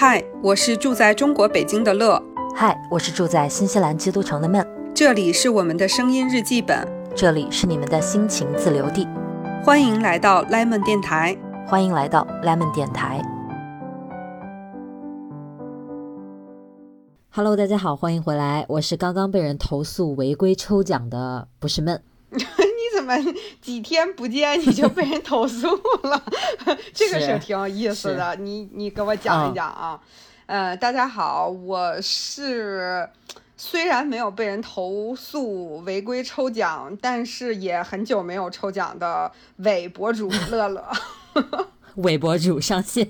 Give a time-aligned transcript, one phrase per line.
[0.00, 2.22] 嗨，我是住在中国北京的乐。
[2.54, 4.64] 嗨，我是住在新西兰基督城的闷。
[4.94, 6.86] 这里是我们的声音日记本，
[7.16, 9.08] 这里是你们的心情自留地。
[9.64, 13.20] 欢迎来到 Lemon 电台，欢迎来到 Lemon 电台。
[17.30, 22.00] Hello，大家好，欢迎回来，我是刚刚被人投诉违规抽奖的，不是闷。
[23.16, 25.66] 你怎么几天不见你就被人投诉
[26.02, 26.22] 了？
[26.92, 30.00] 这个是挺有意思的，你你给我讲一讲啊。
[30.46, 33.08] 呃，大家好，我是
[33.56, 40.84] 虽然没有被人投诉违规抽奖，但是也很久没有抽奖的伪博主乐乐。
[42.02, 43.06] 伪博主上线，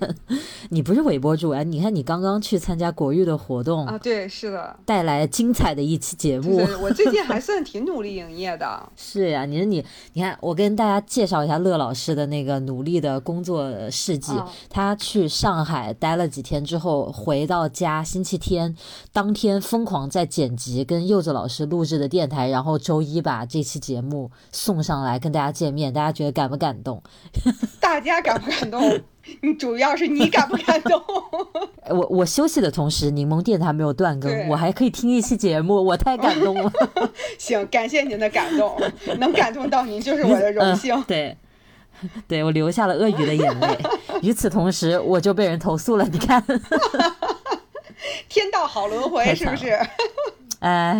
[0.71, 1.63] 你不是伪博主啊？
[1.63, 6.67] 你看你刚刚去参加国誉的活动啊，对，是的，带来精彩的一期节目。
[6.81, 8.83] 我最近还算挺努力营业的。
[8.97, 14.33] 是呀，你说你，你看我跟大家介绍一下乐老师的那个努力的工作事迹。
[14.71, 18.75] 他去上海待了几天之后，回到家，星期天
[19.13, 25.93] 当天疯狂在剪辑跟柚子老师录制的电台，然后周一把这期节目送上来跟大家见面。
[25.93, 27.03] 大家觉得感不感动？
[27.79, 28.78] 大家感不感动？
[29.43, 31.03] 你主要是你感不感动？
[31.91, 36.73] 我我休息的同时，柠檬电台没有断更，我还可以听一期节目，我太感动了。
[37.39, 38.75] 行，感谢您的感动，
[39.19, 41.03] 能感动到您就是我的荣幸。
[41.07, 41.37] 对，
[42.27, 43.79] 对我流下了鳄鱼的眼泪。
[44.23, 46.05] 与此同时，我就被人投诉了。
[46.07, 46.43] 你看，
[48.29, 49.79] 天道好轮回，是不是？
[50.61, 50.99] 哎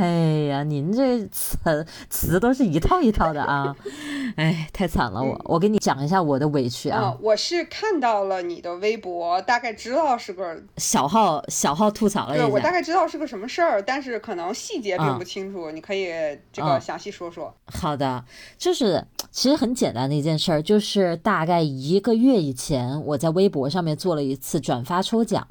[0.49, 3.75] 呀，您这词词都是一套一套的啊！
[4.37, 7.13] 哎，太惨了，我我给你讲一下我的委屈啊！
[7.21, 16.07] 我是看到了你的微博，大概知道是个小号小号吐槽了对，我大概知道是个什么事儿，但是可能细节并不清楚，你可以
[16.53, 17.53] 这个详细说说。
[17.67, 18.25] 好的，
[18.57, 25.49] 就是其实很简单的一件事儿，就是大概一个月以前，我在微博上面做了一次转发抽奖，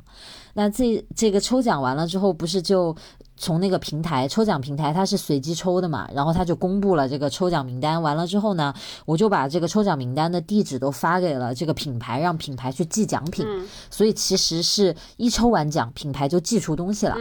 [0.54, 2.96] 那这这个抽奖完了之后，不是就。
[3.38, 8.02] 从那个平台抽奖平台，它是随机抽的嘛，然后他就公布了这个抽奖名单。
[8.02, 8.74] 完了之后呢，
[9.06, 13.46] 我就把这个抽奖名单的地址都发给了这个品牌，让品牌去寄奖品。
[13.90, 17.16] 所以其实是一抽完奖，品牌就寄出东西了。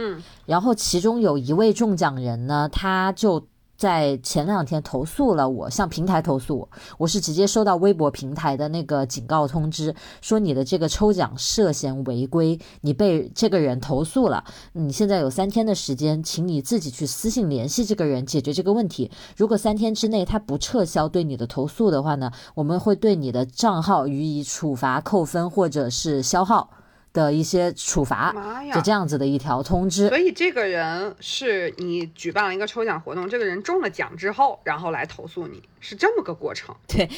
[0.45, 3.41] 然后其中有一位中奖人呢，他就。
[3.77, 6.67] 在前两天投诉了我，向平台投诉
[6.97, 14.43] 我，是直接收到微博平台的那个警告通知，说你的这个抽奖涉嫌违规，你被这个人投诉了，
[14.73, 19.11] 你现在有三天的时间，请你自己去私信联系这个人解决这个问题。
[19.35, 26.71] 如果三天之内他不撤销对你的投诉的话呢，我们会对你的账号予以处罚、扣分或者是消耗。
[27.13, 28.33] 的一些处罚，
[28.73, 30.07] 就这样子的一条通知。
[30.09, 36.75] 所以这个人是你举办了一个抽奖活动，这个人中了奖之后，然后来投诉你，是这么个过程。
[36.87, 37.09] 对，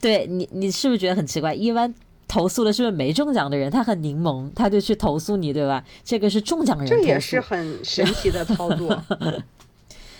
[0.00, 1.54] 对你，你是不是觉得很奇怪？
[1.54, 1.94] 一般
[2.26, 3.70] 投诉的是不是没中奖的人？
[3.70, 5.84] 他很柠檬，他就去投诉你，对吧？
[6.02, 9.02] 这个是中奖人，这也是很神奇的操作。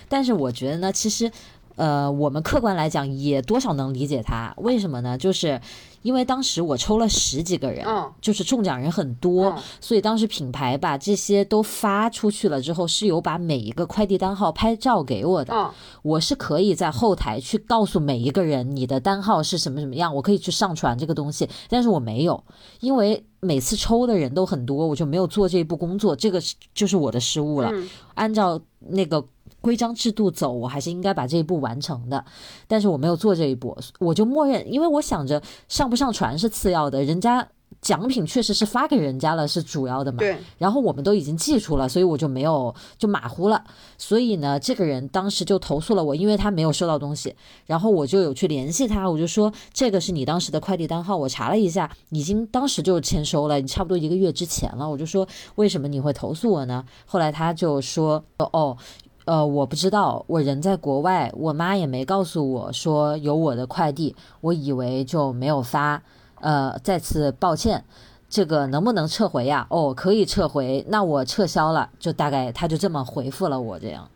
[0.07, 1.31] 但是我觉得呢，其实，
[1.77, 5.17] 呃，我们客观来讲也多少能理解他，为什么呢？
[5.19, 5.61] 就是。
[6.05, 7.87] 因为当时我抽了十几个人，
[8.21, 15.71] 就是中奖人很多，所以当时品牌把这些都发出去了之后，是有把每一个快递单号拍照给我的。
[16.03, 22.45] 我是可以在后台去告诉每一个人你的单号是什么什么样，我可以去上传这个东西，但是我没有，
[22.81, 26.39] 因为每次抽的人都很多，我就没有做这一步工作，这个
[26.75, 27.73] 就是我的失误了。
[28.15, 29.27] 按照那个。
[29.65, 32.23] 规章制度走，我还是应该把这一步完成的，
[32.69, 37.49] 但是我没有做这一步，我就默认，因为我想着上不上传是次要的，人家
[37.81, 40.19] 奖品确实是发给人家了是主要的嘛。
[40.19, 40.37] 对。
[40.59, 43.65] 然后我们都已经寄出了，所以我就没有就马虎了。
[43.97, 47.35] 所以呢，这个人当时就投诉了我，因为他没有收到东西。
[47.65, 54.89] 然后我就有去联系他，我就说这个是你当时的快递单号，我查了一下，已经当时就签收了，你差不多一个月之前了。
[54.89, 56.85] 我就说为什么你会投诉我呢？
[57.07, 58.77] 后来他就说哦。
[59.25, 66.03] 呃，我不知道，我人在国外，我妈也没告诉我说有我的快递，我以为就没有发。
[66.41, 67.83] 呃，再次抱歉，
[68.29, 69.67] 这个能不能撤回呀？
[69.71, 74.11] 哦，可以撤回，那我撤销了，就大概他就这么回复了我，这样，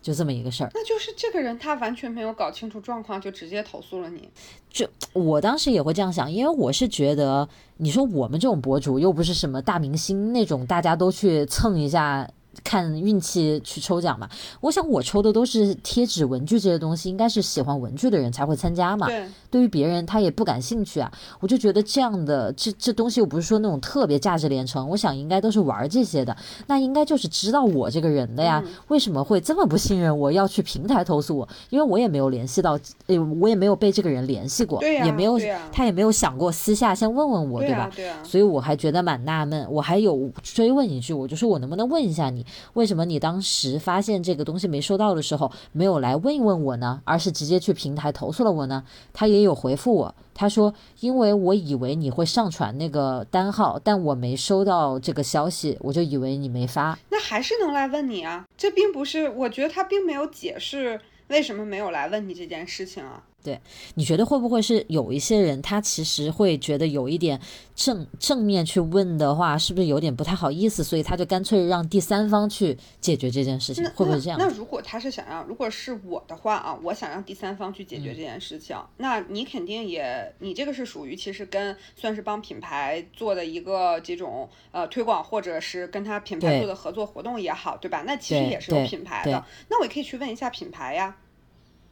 [0.00, 0.70] 就这么一个事儿。
[0.72, 4.30] 那就是这个人他完全没有搞清楚状况，就直接投诉了你。
[4.70, 7.46] 就我当时也会这样想，因为我是觉得，
[7.76, 12.26] 你说我们这种博主又不是什么大明星那种，大家都去蹭一下。
[12.64, 14.28] 看运气去抽奖嘛。
[14.60, 19.06] 我想我抽的都是贴纸、文具这些东西，应该是喜欢文具的人才会参加嘛。
[19.06, 21.12] 对，对于别人他也不感兴趣啊。
[21.38, 28.60] 我就觉得这样的这这东西又不是说那种特别价值连城，我想应该都是玩这些的，那应该就是知道我这个人的呀。
[28.88, 30.32] 为什么会这么不信任我？
[30.32, 31.46] 要去平台投诉我？
[31.68, 32.72] 因为我也没有联系到，
[33.06, 35.38] 呃，我也没有被这个人联系过，也没有，
[35.70, 37.90] 他也没有想过私下先问问我，对吧？
[37.94, 38.16] 对啊。
[38.24, 42.41] 所以我还觉得蛮纳闷，我还有追问一句，我就说我能不能问一下你，
[42.74, 48.84] 为什么你当时发现这个东西没收到的时候，没有来问一问我呢，而是直接去平台投诉了我呢？
[49.12, 56.98] 他也有回复我，他说因为我以为你会上传那个单号，但我没收到这个消息，我就以为你没发。
[57.10, 63.22] 那还是能来问你啊，这并不是，我觉得他并没有解释为什么没有来问你这件事情啊。
[63.42, 63.60] 对，
[63.94, 67.40] 你觉得会不会是有一些人，他其实会觉得有一点
[67.74, 74.38] 正正面去问的话，是不是有点不太好意思，所以他就干脆让第三方去解决这件事情，会不会这样？
[74.38, 88.04] 那如果他是想让，如果是我的话啊，我想让第三方去解决这件事情，那你肯定也，你这个是属于其实跟算是帮品牌做的一个这种呃推广，或者是跟他品牌做的合作活动也好，对吧？
[88.06, 91.16] 那其实也是有品牌的，那我也可以去问一下品牌呀。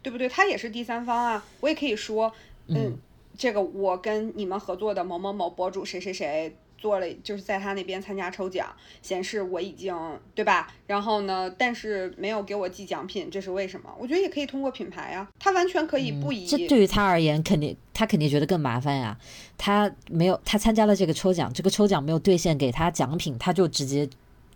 [0.02, 0.28] 对不对？
[0.28, 2.32] 他也是第三方啊，我也可以说，
[2.68, 2.96] 嗯，
[3.36, 9.94] 这个我跟你们合作的某某某博主谁谁谁做了，就是在他那边参加抽奖，显示我已经
[10.34, 10.72] 对吧？
[10.86, 13.94] 然后呢，但是没有给我寄奖品，这是为什么？
[13.98, 16.46] 我觉得也可以通过品牌啊，他完全可以不以。
[16.46, 19.18] 这对于他而言，肯定他肯定觉得更麻烦呀。
[19.58, 24.08] 他没有，他参加了这个抽奖，这个抽奖没有兑现给他奖品，他就直接。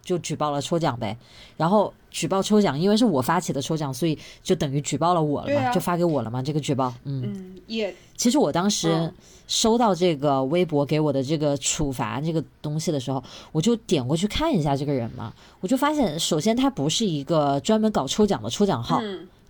[0.05, 1.17] 就举报了抽奖呗，
[1.57, 9.13] 然后举报抽奖，因为是我发起的抽奖，所以就等于举报了我了嘛，就发给我了嘛，这个举报，嗯，也，其实我当时
[9.49, 19.01] 收到这个微博给我的这个处罚这个东西的时候，我就点过去看一下这个人嘛，我就发现，首先他不是一个专门搞抽奖的抽奖号。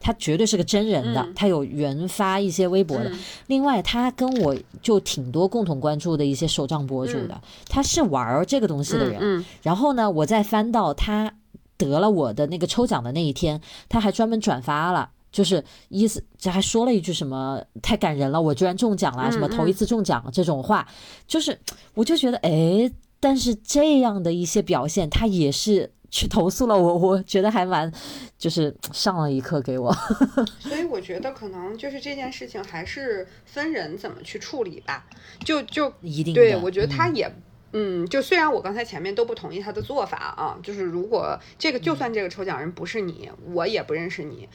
[0.04, 3.10] 他绝对是个真人的，他有原发一些微博的。
[3.46, 7.40] 另外，他跟我就挺多共同关注的一些手账博主的，
[7.70, 9.42] 他是玩这个东西的人。
[9.62, 11.32] 然后呢，我再翻到他
[11.78, 13.58] 得了我的那个抽奖的那一天，
[13.88, 20.86] 他还专门转发了，就是意思这还说了一句什么太感人了，我居然中奖了，什么头一次中奖这种话，
[21.26, 21.58] 就是
[21.94, 25.90] 我就觉得哎，但是这样的一些表现，他也是。
[26.14, 27.92] 去投诉了我，我觉得还蛮，
[28.38, 29.92] 就是上了一课给我。
[30.60, 35.04] 所以我觉得可能就是这件事情还是分人怎么去处理吧。
[35.44, 37.28] 就就一定对，我觉得他也，
[37.72, 44.48] 嗯，就虽然我刚才前面都不同意他的做法啊，就是如果这个就算这个抽奖人不是你，我也不认识你，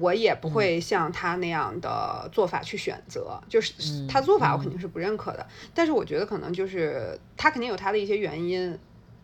[0.00, 3.40] 我也不会像他那样的做法去选择。
[3.48, 3.74] 就是
[4.08, 8.76] 他做法我肯定是不认可的，但是我觉得可能就是他肯定有他的一些原因。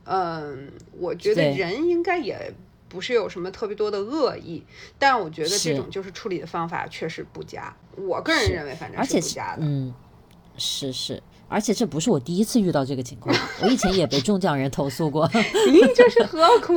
[0.07, 2.53] 嗯，我觉得人应该也
[2.89, 4.65] 不是有什么特别多的恶意，
[4.99, 7.75] 但我觉得这种就是处理的方法确实不佳。
[7.97, 9.63] 我个人认为，反正是不佳的。
[9.63, 9.93] 嗯，
[10.57, 15.29] 是是，而且这不是我第一次遇到这个情况，我以前也被中奖人投诉过。
[15.35, 16.75] 你这是何苦？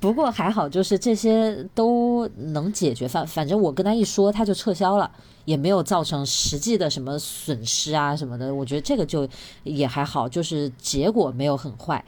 [0.00, 3.06] 不过还好，就是这些都能解决。
[3.06, 5.10] 反反正我跟他一说，他就撤销了，
[5.44, 8.52] 也没有造成实际的什么损失啊什么的。
[8.54, 9.28] 我觉得这个就
[9.62, 12.02] 也还好，就是结果没有很坏。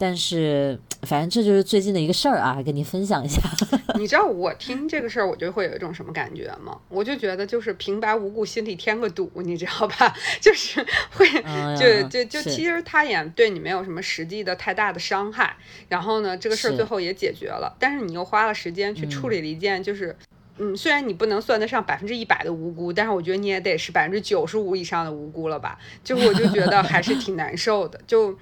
[0.00, 3.40] 但是，反正这就是最近的一个事儿啊，跟你分享一下。
[3.98, 6.78] 你知道我听这个事儿，我就会有一种什么感觉吗？
[6.88, 10.14] 我就觉得就是平白无故心里添个堵，你知道吧？
[10.40, 10.80] 就是
[11.10, 11.26] 会，
[11.76, 15.56] 就就就其实他也对你没有什么实际的太大的伤害。
[15.88, 20.14] 然后呢，这个事儿最后也解决了，但是你又花了时间去处理了一件，就是
[20.58, 25.76] 嗯，虽然你不能算得上百分之一百的无辜，但是我觉得你也得是百分之九十五以上的无辜了吧？
[26.04, 28.38] 就我就觉得还是挺难受的，就。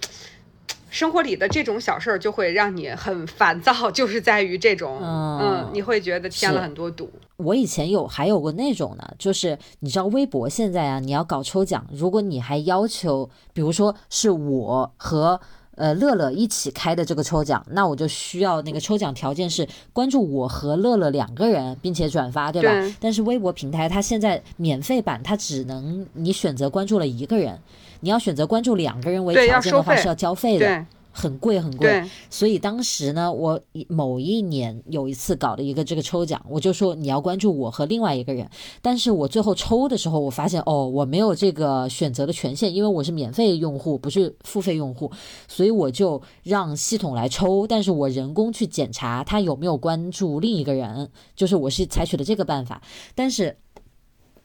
[0.89, 7.11] 生活里的这种小事儿就会让你很烦躁，就是在于这种，嗯，你会觉得添了很多堵。
[7.37, 15.39] 我以前有还有过那种呢，就是你知道微博现在啊，你要搞抽奖，如果你还要求，比如说是我和
[15.75, 22.97] 呃乐乐一起开的这个抽奖，那我就需要那个抽奖条件是关注我和乐乐两个人，并且转发，对吧？
[22.99, 27.59] 但是微博平台它现在免费版，它只能你选择关注了一个人。
[28.07, 32.09] 你要选择关注两个人为条件的话，是要交费的，很贵很贵。
[32.31, 38.49] 所以当时呢，我某一年有一次搞了一个这个抽奖，我就说你要关注我和另外一个人。
[38.81, 45.11] 但是我最后抽的时候，我发现哦，我没有这个选择的权限，因为我是免费用户，不是付费用户，
[45.49, 52.81] 所以我就让系统来抽，但是我人工去检查他有没有关注另一个人，就是我是采取了这个办法。
[53.17, 53.57] 但是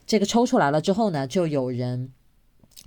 [0.04, 2.10] 这个抽出来了之后呢，就有人。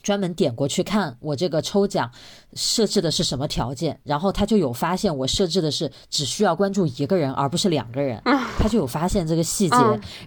[0.06, 2.12] 专门点过去看我这个抽奖
[2.54, 8.22] 设置的是什么条件，然后他就有发现我设置的是只需要关注一个人，而不是两个人，
[8.60, 9.76] 他就有发现这个细节，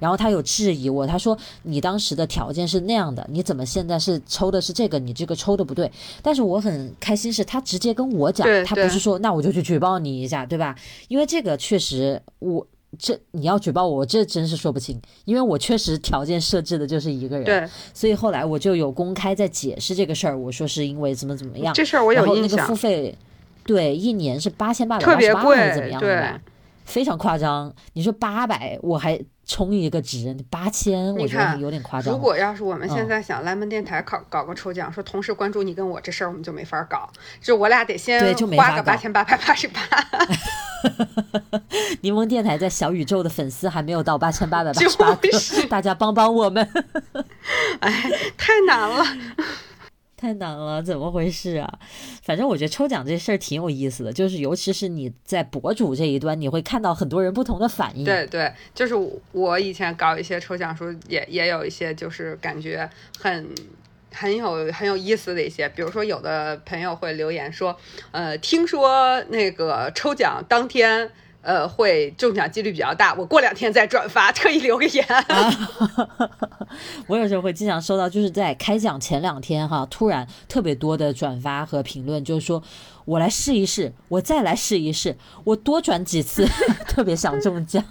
[0.01, 4.99] 然后他有质疑我，他说你当时的条件是那样的，你怎么现在是抽的是这个？
[4.99, 5.89] 你这个抽的不对。
[6.23, 10.75] 但是我很开心是他直接跟我讲，他不是说那我就去举报你一下，对吧？
[11.07, 12.67] 因为这个确实我。
[12.97, 22.35] 这你要举报我，这真是说不清，因为我确实条件设置的就是一个人，对，所以后来我就有公开在解释这个事儿，我说是因为怎么怎么样，这事儿我有印象。
[22.35, 23.15] 然后那个付费，
[23.65, 26.41] 对，一年是八千八百八十八还是怎么样的，
[26.87, 27.71] 非常夸张。
[27.93, 32.13] 你说八百，我还充一个值，八千，我觉得有点夸张。
[32.13, 38.21] 如果要是我们现在想 Lemon 电台搞搞个抽奖，说同时关注你跟我这事儿，我们就没法搞，就我俩得先
[38.57, 39.81] 花个八千八百八十八。
[42.03, 45.29] 柠檬电台在小宇宙的粉丝还没有到八千八百八十八个，
[45.69, 46.69] 大家帮帮我们！
[47.81, 49.05] 哎，太难了，
[50.19, 51.79] 太难了，怎么回事啊？
[52.23, 58.05] 反正我觉得抽奖这事儿挺有意思的，就是尤其是你在博主这一端，你会看到很多人不同的反应。
[58.05, 58.95] 对对，就是
[59.33, 63.49] 我以前搞一些抽奖时候，也也有一些就是感觉很。
[64.11, 67.79] 很有很有意思的一些，比如说有的朋友会留言说，
[68.11, 71.09] 呃，听说那个抽奖当天。
[71.49, 73.15] 呃，会中奖几率比较大。
[73.15, 75.03] 我过两天再转发，特意留个言。
[77.09, 82.63] 我有时候会经常收到，就是在开奖前两天哈，突然特别多的转发和评论，就是说
[83.09, 86.47] 我来试一试，我再来试一试，我多转几次，
[86.87, 87.83] 特别想中奖。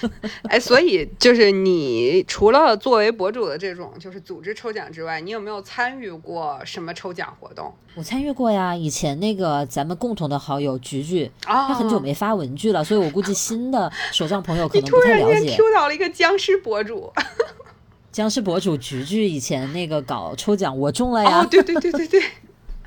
[0.50, 7.72] 哎，所以就是你除了作为博主的这种就是组织抽奖之外，你有没有参与过什么抽奖活动？
[7.94, 15.24] 我参与过呀，以前那个咱们共同的好友菊菊，他很久没发文具了，所以我估计新的手账朋友可能不太了解。
[15.24, 17.10] 你突然间 Q 到了一个僵尸博主，
[18.12, 21.40] 僵尸博主菊菊以前那个搞抽奖，我中了呀。
[21.40, 22.22] 哦，对对对对对，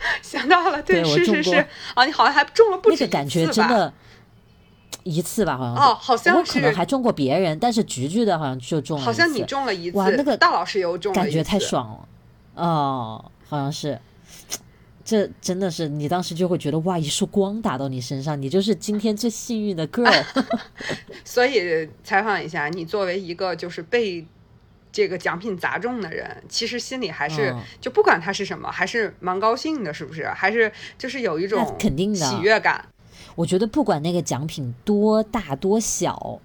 [0.21, 3.93] 想到了，对，是是是，啊，你好像还中了不止那个感觉真的，
[5.03, 11.89] 一次吧，好像哦，好像我可能还中过别人，但是菊菊的好像就中了好像你中了一次，哇，那个大老师有中了，感觉太爽
[12.55, 13.99] 了，哦，好像是。
[15.05, 20.23] 这真的是你当时就会觉得哇，一束光打到你身上，你就是今天最幸运的 girl。
[21.25, 24.23] 所以采访一下，你作为一个就是被
[24.91, 30.27] 这个奖品砸中的人，其实心里还是就不管他是什么，还是蛮高兴的，是不是？
[30.27, 32.83] 还是就是有一种肯定的喜悦感。
[33.35, 36.39] 我觉得不管那个奖品多大多小，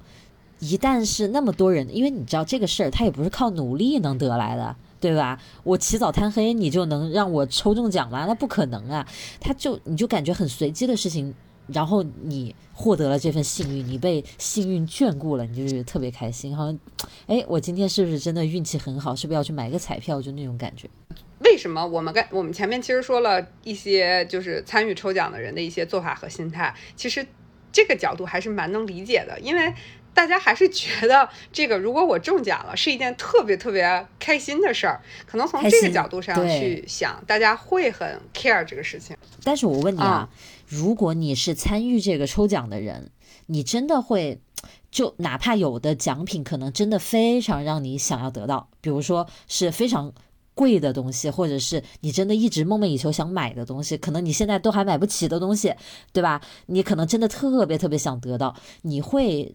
[0.58, 4.76] 一旦是那么多人，因为你知道这个事儿，他也不是靠努力能得来的。
[5.00, 5.38] 对吧？
[5.64, 8.24] 我起早贪黑，你就能让我抽中奖吗？
[8.26, 9.06] 那不可能啊！
[9.38, 11.34] 他就你就感觉很随机的事情，
[11.66, 16.56] 然后你获得了这份幸运，你被幸运眷顾了，你就是特别开心。
[16.56, 16.78] 好像，
[17.26, 19.14] 哎，我今天是不是真的运气很好？
[19.14, 20.20] 是不是要去买个彩票？
[20.20, 20.88] 就那种感觉。
[21.40, 27.26] 为什么我们刚我们前面其实说了一些，就是参与抽奖的人的一些做法和心态，其实
[27.72, 29.74] 这个角度还是蛮能理解的，因为。
[30.14, 35.00] 大家还是觉得这个，如果我中奖了，是一件特别特别开心的事儿。
[35.26, 39.16] 可能从这个角度上去想，大家会很 care 这个事情。
[39.42, 40.30] 但是我问你啊，
[40.68, 43.10] 如果你是参与这个抽奖的人，
[43.46, 44.38] 你真的会
[44.94, 50.12] 就哪怕有的奖品可能真的非常让你想要得到，比如说是非常
[50.54, 55.74] 贵的东西，或者是你真的一直梦寐以求想买的东西，可能你现在都还买不起的东西，
[56.12, 56.40] 对吧？
[56.66, 59.54] 你可能真的特别特别想得到，你会。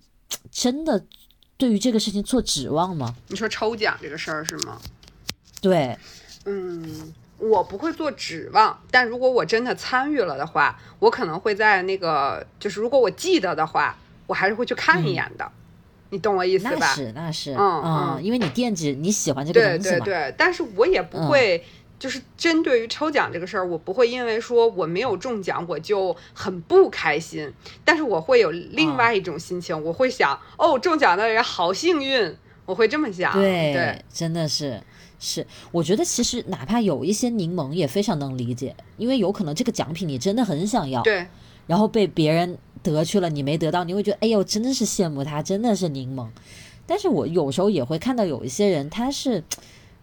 [0.52, 1.04] 真的
[1.58, 3.16] 对于这个事情做指望吗？
[3.30, 4.80] 你说抽奖这个事儿是吗？
[5.60, 5.98] 对，
[6.46, 13.98] 嗯，我不会做指望，但如果我真的参与了的话，我可能会在那个，就是如果我记得的话，
[14.30, 15.52] 我还是会去看一眼的。
[16.12, 16.78] 你懂我意思吧？
[16.80, 19.98] 那是那是，嗯嗯，因为你惦记你喜欢这个东西嘛。
[19.98, 21.62] 对对对，但是我也不会。
[22.00, 27.52] 就是针对于抽奖这个事儿，我不会因为说我没有中奖我就很不开心，
[27.84, 32.34] 但是我会有另外一种心情，我会想，哦，中奖的人好幸运，
[32.66, 33.34] 我会这么想。
[33.34, 34.82] 对，真的是
[35.20, 41.28] 是，我觉得其实哪怕有一些柠檬也非常能理解，因为有可能这个奖品你真的很想要，对，
[41.68, 46.28] 然后被别人得去了，你没得到，你会觉得，哎呦，真的是羡慕他，真的是柠檬。
[46.86, 49.44] 但是我有时候也会看到有一些人，他是。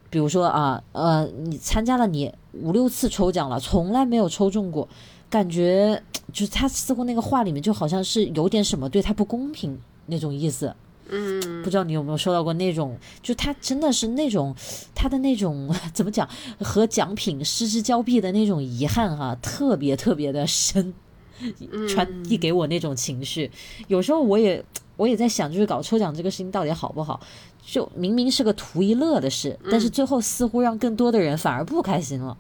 [0.08, 4.88] 比如说啊，呃，你参加了你五六次抽奖了，从来没有抽中过，
[5.28, 6.00] 感觉
[6.32, 10.72] 就是他似乎那个话里面就好像是有点什么对他不公平那种意思。
[11.10, 14.54] 嗯，不知道你有没有收到过那种，就他真的是那种
[14.94, 16.26] 他的那种怎么讲
[16.60, 20.94] 和奖品失之交臂的那种遗憾哈，特别特别的深，
[21.88, 23.50] 传递给我那种情绪。
[23.88, 24.64] 有时候我也
[24.96, 27.20] 我也在想，就是搞抽奖这个事情到底好不好？
[27.62, 32.36] 就明明是个图一乐的事，但是最后似乎让更多的人反而不开心了。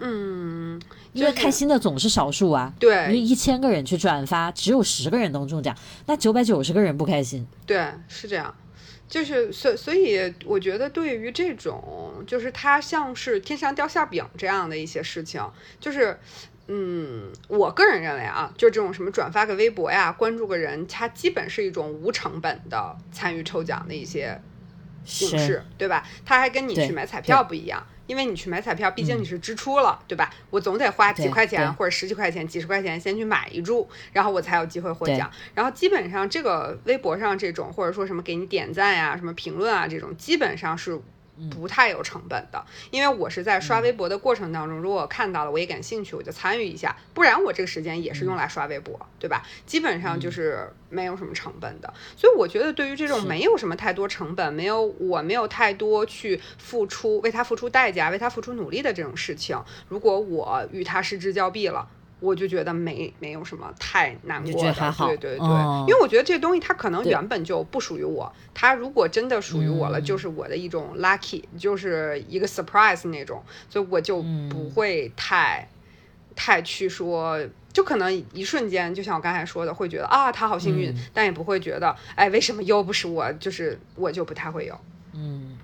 [0.00, 0.80] 嗯，
[1.12, 2.72] 因为开心的总是少数啊。
[2.78, 5.76] 对，因为一千个人去转发，只有十个人能中奖，
[6.06, 7.44] 那九百九十个人不开心。
[7.66, 8.54] 对，是这样。
[9.08, 15.42] 就是所所以，我觉得对于这种，就是它像是天上掉馅饼这样的一些事情，
[15.80, 16.20] 就是，
[16.70, 24.38] 嗯，我个人认为啊，就这种什么转发个微博呀，关注个人，它基本是一种无成本的参与抽奖的一些
[25.04, 26.06] 形式，对吧？
[26.26, 27.86] 它还跟你去买彩票不一样。
[28.06, 30.30] 因为你去买彩票，毕竟你是支出了，对吧？
[30.50, 35.30] 我总得花几块钱或者十几块钱、几十块钱先去买一注，然后我才有机会获奖。
[35.54, 41.00] 然后基本上这个微博上这种或者说什么给你点赞呀、什么评论啊这种，基本上是。
[41.50, 49.44] 不太有成本的，因为我是在刷微博的过程当中，如果我看到了，我也感兴趣，我就参与一下，不然我这个时间也是用来刷微博，对吧？
[49.66, 61.88] 基本上就是没有什么成本的，所以我觉得对于这种没有什么太多成本，没有我没有太多去付出，为他付出代价，为他付出努力的这种事情，如果我与他失之交臂了。
[62.20, 64.72] 我就觉得没没有什么太难过的，
[65.06, 65.46] 对对对，
[65.88, 75.68] 因为我觉得这东西它可能原本就不属于我，它如果真的属于我了，就是我的一种 lucky，就是一个 surprise 那种，所以我就不会太
[76.34, 77.38] 太去说，
[77.72, 84.78] 就可能一瞬间，就像我刚才说的，会觉得啊他好幸运，但也不会觉得哎为什么又不是我，就是我就不太会有，
[85.12, 85.56] 嗯。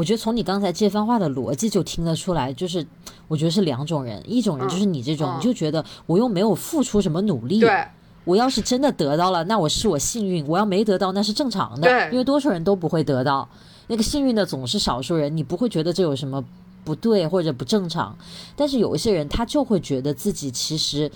[0.00, 2.86] 我觉得从你刚才这番话的逻辑就听得出来，就是
[3.28, 7.60] 我觉得是两种人，一种人就是你这种，你就觉得我又没有付出什么努力，
[8.24, 13.46] 我要是真的得到了，那我是我幸运；我要没得到，那是正常的，因为多数人都不会得到，
[13.88, 16.42] 那个幸运的总是少数人，你不会觉得这有什么
[16.82, 18.16] 不对或者不正常。
[18.56, 21.12] 但是有一些人，他就会觉得自己其实，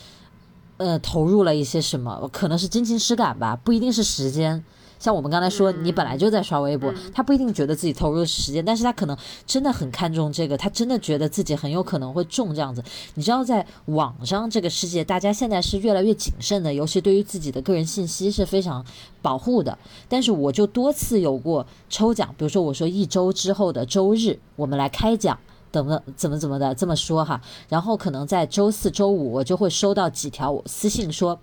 [0.76, 4.62] 呃，投入了一些什么，可能是真情实感吧，不一定是时间。
[5.04, 9.14] 像我们刚才说，你本来就在刷微博，他不一定觉得自己投入时间，但是他可能
[9.46, 12.82] 真的很看重这个，他真的觉得自己很有可能会中这样子。
[13.12, 18.82] 你知道，在网上这个世界，大家现在是越来越谨慎的，尤其对于自己的个人信息是非常
[19.20, 19.76] 保护的。
[20.08, 25.38] 但是我就多次有过抽奖，比如说我说一周之后的周日，我们来开奖。
[25.70, 31.36] 怎么怎么怎么的这么说哈，然后可能在周四周五我就会收到几条私信说，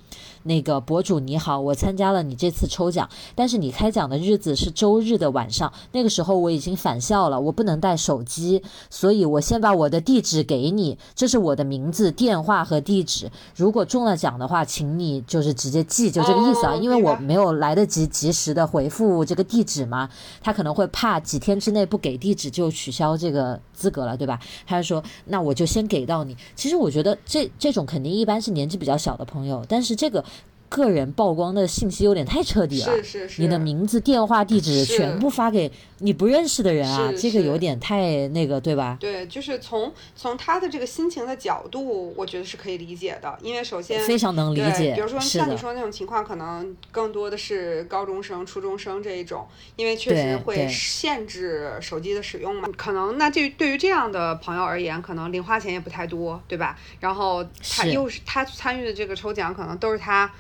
[0.44, 13.30] 那个博主你好，我参加了你这次抽奖，但是你开奖的日子是周日的晚上，那个时候我已经返校了，我不能带手机，所以我先把我的地址给你，这是我的名字、电话和地址。
[13.56, 20.10] 如果中了奖的话，请你就是直接寄，就这个意思啊，因为我没有来得及及时的回复这个地址嘛，
[20.42, 24.12] 他可能会怕几天之内不给地址就取消这个资格了。
[24.18, 24.40] 对吧？
[24.68, 26.38] 他就说，那我就先给到你。
[26.56, 30.24] 其实我觉得这这种肯定一般是年纪比较小的朋友，但是这个。
[30.72, 38.96] 个人曝光的信息有点太彻底了，是是是，你的名字、电话、地址全部发给你不认识的人啊，这个有点太那个，对吧？
[38.98, 44.94] 对，就是从从他的这个心情的角度，我觉得是可以理解的，因为首先非常能理解。
[44.96, 52.70] 比如说像你说那种情况，可能更多的是高中生、初中生这一种，因为确实会限制手机的使用嘛。
[52.78, 56.78] 可能那这对于这样的朋友而言，可能零花钱也不太多，对吧？
[57.02, 60.32] 然后他又是他参与的这个抽奖，可能都是他。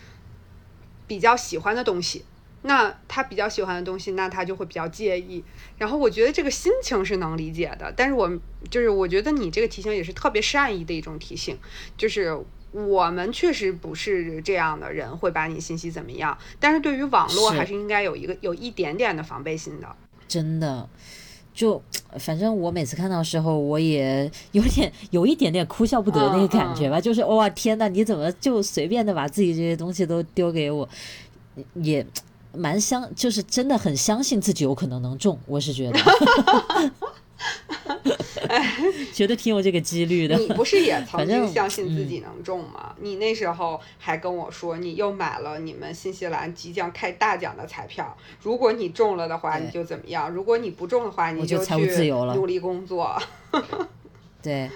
[1.12, 2.24] 比较喜欢的东西，
[2.62, 5.43] 那他比较喜欢的东西，那他就会比较介意。
[5.78, 8.32] 然后我觉得这个心情是能理解的，但是我
[8.69, 11.58] 就是我觉得你这个提醒也是特别善意的一种提醒，
[11.97, 12.34] 就是
[12.71, 16.38] 我们确实不是这样的人，会把你信息怎么样。
[16.62, 19.93] 但是对于网络，还是应该有一个有一点点的防备心的。
[20.30, 20.89] 真的，
[21.54, 21.82] 就
[22.18, 30.88] 反正我每次看到时候，我也有点有一点点哭笑不得那个感觉吧，就是哇天呐，你怎么就随便的把自己这些东西都丢给我，
[31.76, 32.06] 也
[32.54, 36.00] 蛮相，就是真的很相信自己有可能能中，我是觉得。
[39.13, 40.36] 觉得挺有这个几率的。
[40.38, 42.93] 你不是也曾经相信自己能中吗？
[42.99, 48.15] 你那时候还跟我说，你又买了你们新西兰即将开大奖的彩票。
[48.41, 50.30] 如果你中了的话，你就怎么样？
[50.30, 53.21] 如果你不中的话，你就财务自由了，努力工作。
[54.41, 54.69] 对，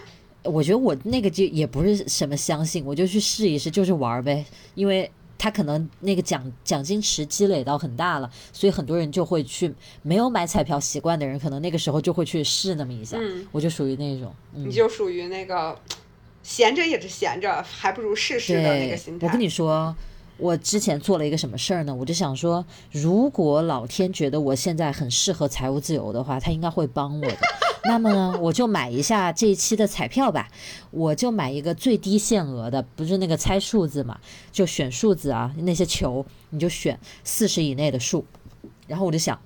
[0.44, 5.10] 我觉得我那个就也不是什么相信，我就去试一试，就是玩呗，因为。
[5.38, 13.18] 他可能那个奖奖金池积累到很大了，所以很多人就会去没有买彩票习惯的人，可能那个时候就会去试那么一下。
[13.20, 15.78] 嗯，我就属于那种，你就属于那个
[16.44, 19.28] 闲着也是闲着，还不如试试的那个心态。
[19.28, 19.96] 我跟你说。
[20.38, 21.96] 我之前做了一个什么事儿呢？
[21.96, 27.38] 我就想说，如果老天觉得我现在很适合财务自由的话，他应该会帮我的。
[27.88, 30.50] 那么呢，我就买一下这一期的彩票吧。
[30.92, 34.20] 我就买一个最低限额的，不是那个猜数字嘛，
[34.52, 38.26] 就选数字啊，那些球你就选四十以内的数。
[38.88, 39.40] 然后我就想，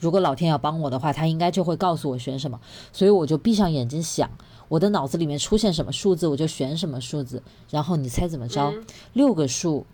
[0.00, 2.58] 如果老天要帮我的话，他应该就会告诉我选什么，
[2.92, 4.28] 所以我就闭上眼睛想，
[4.68, 7.42] 我的脑子里面出现什么数字，我就选什么数字。
[7.70, 8.72] 然后你猜怎么着？
[9.12, 9.86] 六个数，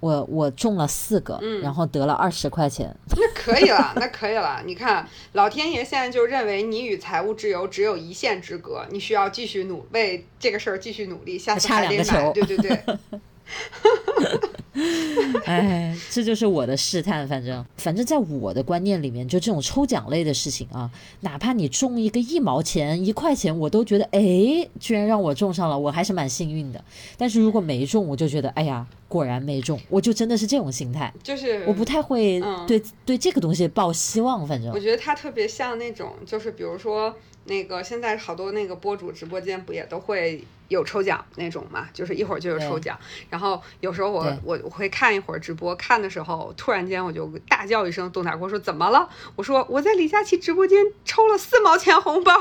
[0.00, 2.96] 我我中了四个，然后得了二十块钱。
[3.16, 4.62] 那可以了， 那可以了。
[4.64, 12.32] 你看，老天爷现在就认为你与财务自由只有一线之隔，你需要继续努为这个事儿继续努力，下次还得买。
[12.32, 12.80] 对对 对。
[15.44, 17.26] 哎，这就是我的试探。
[17.28, 26.82] 反正，反正在我的观念里面，就这种抽奖类的事情啊，哪怕你中一个一毛钱、一块钱，我都觉得，哎，居然让我中上了，我还是蛮幸运的。
[27.16, 34.46] 但是如果没中，我就觉得，哎呀，果然没中，我就真的是这种心态，就是我不太会对对这个东西抱希望。
[34.46, 37.14] 反正我觉得它特别像那种，就是比如说。
[37.44, 41.88] 那个现在好多那个博主直播间不也都会有抽奖那种嘛？
[41.92, 49.08] 就是一会儿就有抽奖，然后有时候我我我会看一会儿直播，看的时候突然间我就大叫一声，董大国说怎么了？
[49.36, 52.32] 我说我在李佳琦直播间抽了四毛钱红包，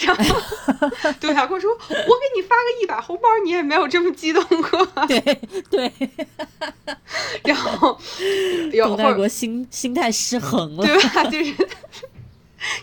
[0.00, 0.24] 然后
[1.20, 5.06] 董大国说，我给你发个一百红包，你也没有这么激动过。
[5.06, 5.20] 对
[5.70, 5.92] 对，
[7.44, 7.98] 然后
[8.84, 11.24] 董大国心心态失衡了，对吧？
[11.30, 11.54] 就是。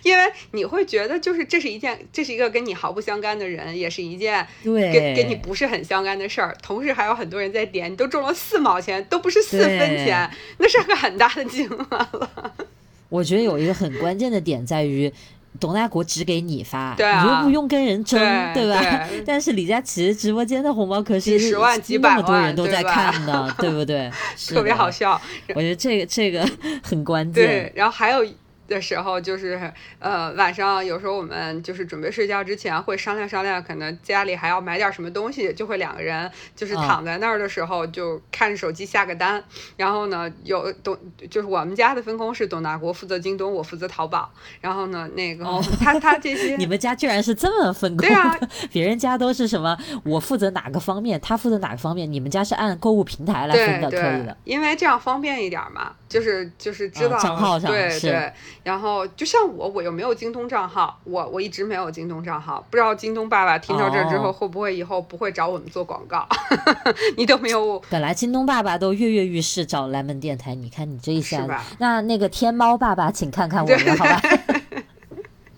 [0.03, 6.55] 因为你会觉得，就是这是一件，这是一个跟你毫不相干的人，也是一件对跟跟你不是很相干的事儿。
[6.61, 12.53] 同时还有很多人在点，你都中了四毛钱，都不是四分钱，那是个很大的金额了。
[13.09, 15.11] 我觉得有一个很关键的点在于，
[15.59, 18.19] 董大国只给你发，你又不用跟人争，
[18.53, 19.07] 对吧？
[19.25, 24.09] 但是李佳琦直播间的红包可是几十万、几百万，那么多人都在看呢，对不对？
[24.49, 25.21] 特别好笑。
[25.49, 26.49] 我觉得这个这个
[26.81, 27.45] 很关键。
[27.45, 28.25] 对，然后还有。
[28.67, 39.43] 的时候就是，呃，晚上有时候我们就是准备睡觉之前会商量商量，可能家里还要买点什么东西，就会两个人就是躺在那儿的时候就看着手机下个单。
[39.77, 40.97] 然后呢，有董
[41.29, 44.31] 就是我们家的分工是董大国负责京东，我负责淘宝。
[44.61, 45.45] 然后呢，那个
[45.79, 48.07] 他他这些 你们家居然是这么分工？
[48.07, 48.35] 对啊，
[48.71, 49.77] 别人家都是什么？
[50.03, 52.11] 我负责哪个方面，他负责哪个方面？
[52.11, 55.93] 你们家是按购物平台来分的，可以的，因为这样方便一点嘛。
[56.07, 58.31] 就是就是知道账号上对对，
[58.65, 66.27] 然后就像我，我又没有京东账号，我我一直没有京东账号，不知道京东爸爸听到这之后会不会以后不会找我们做广告？
[67.15, 67.79] 你都没有。
[67.91, 71.63] 本来京东爸爸都跃跃欲试找蓝门电台，你看你这一下，吧？
[71.77, 74.19] 那那个天猫爸爸，请看看我们好吧。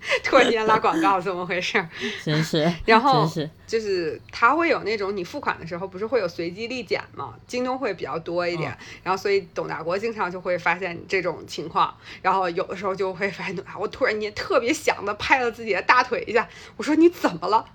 [0.24, 1.86] 突然间拉广告，怎么回事？
[2.24, 7.34] 真是， 然后是，就是他会有那种你付款的时候，不是会有随机立减吗？
[7.48, 17.66] 京东会比较多一点，然后所以董大国经常就会发现这种情况，然后有的时候就会发现，我突然间特别想的拍了自己的大腿一下，我说你怎么了？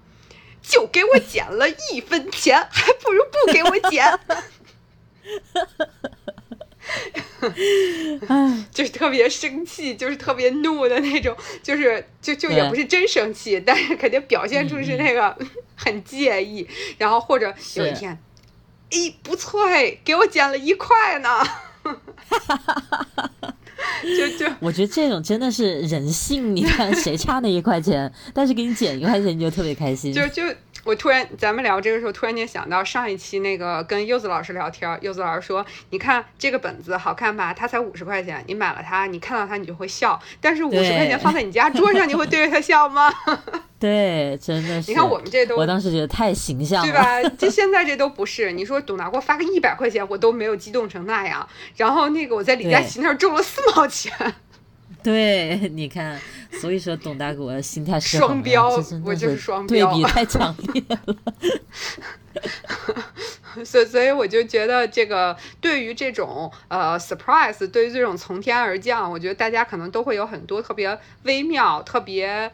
[0.62, 4.21] 就给我减了一分钱，还不如不给我减。
[8.73, 15.37] 就是特别生气，就是特别怒的那种，就是就就也不是真生气，但是肯定表现出是那个
[15.77, 16.66] 很介意。
[16.99, 18.18] 然后或者有一天，
[18.90, 21.29] 哎，不错哎，给我减了一块呢。
[24.03, 30.12] 就就我觉得这种真的是人性，你看谁差那一块钱，但是给你减一块钱你就特别开心。
[30.12, 30.42] 就就。
[30.85, 37.55] 我突然，咱们聊这个时候，突然间想到上一期那个跟柚子老师聊天，柚子老师说：“你看这个本子好看吧？
[37.55, 40.21] 它才五十块钱，你买了它，你看到它你就会笑。
[40.40, 43.12] 但是五十块钱放在你家桌上，你会对着它笑吗？”
[43.79, 44.92] 对，真的是。
[44.92, 47.31] 你看我们这都，我当时觉得太形象了，对吧？
[47.37, 48.53] 这现在这都不是。
[48.53, 51.49] 你说董大国发个一百块钱，我都没有激动成那样。
[51.77, 54.12] 然后那个我在李佳琦那儿中了四毛钱。
[55.05, 56.21] 对，你看，
[56.61, 58.69] 所以说董大国心态是双标，
[59.05, 61.17] 我就是双标，对比太强烈了。
[63.65, 72.51] 所以，所以我就觉得这个对于这种呃 surprise，对于这种从天而降，我觉得大家可能都会有很多特别微妙、特别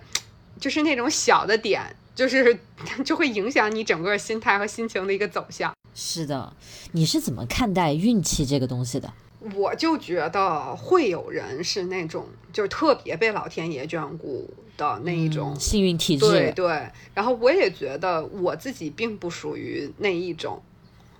[0.58, 2.58] 就是那种小的点，就是
[3.04, 5.72] 就会影响你整个心态和心情的一个走向。
[5.94, 6.52] 是的，
[6.92, 9.12] 你是怎么看待运气这个东西的？
[9.54, 16.28] 我就觉得会有人是那种，就是特别被老天爷眷顾的那一种幸运体质。
[16.28, 20.60] 对对，然后我也觉得我自己并不属于那一种，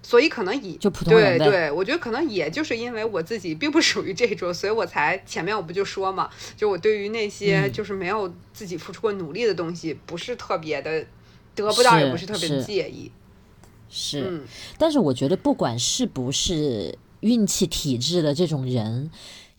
[0.03, 11.07] 所以可能以就普通人对对，我觉得可能也就是因为我自己并不属于这种，所以我才前面我不就说嘛，就我对于那些就是没有自己付出过努力的东西，不是特别的
[11.55, 13.13] 得不到，也不是特别介意。
[13.89, 14.43] 是，
[14.77, 16.99] 但是我觉得不管是不是。
[17.21, 19.11] 运气体质的这种人，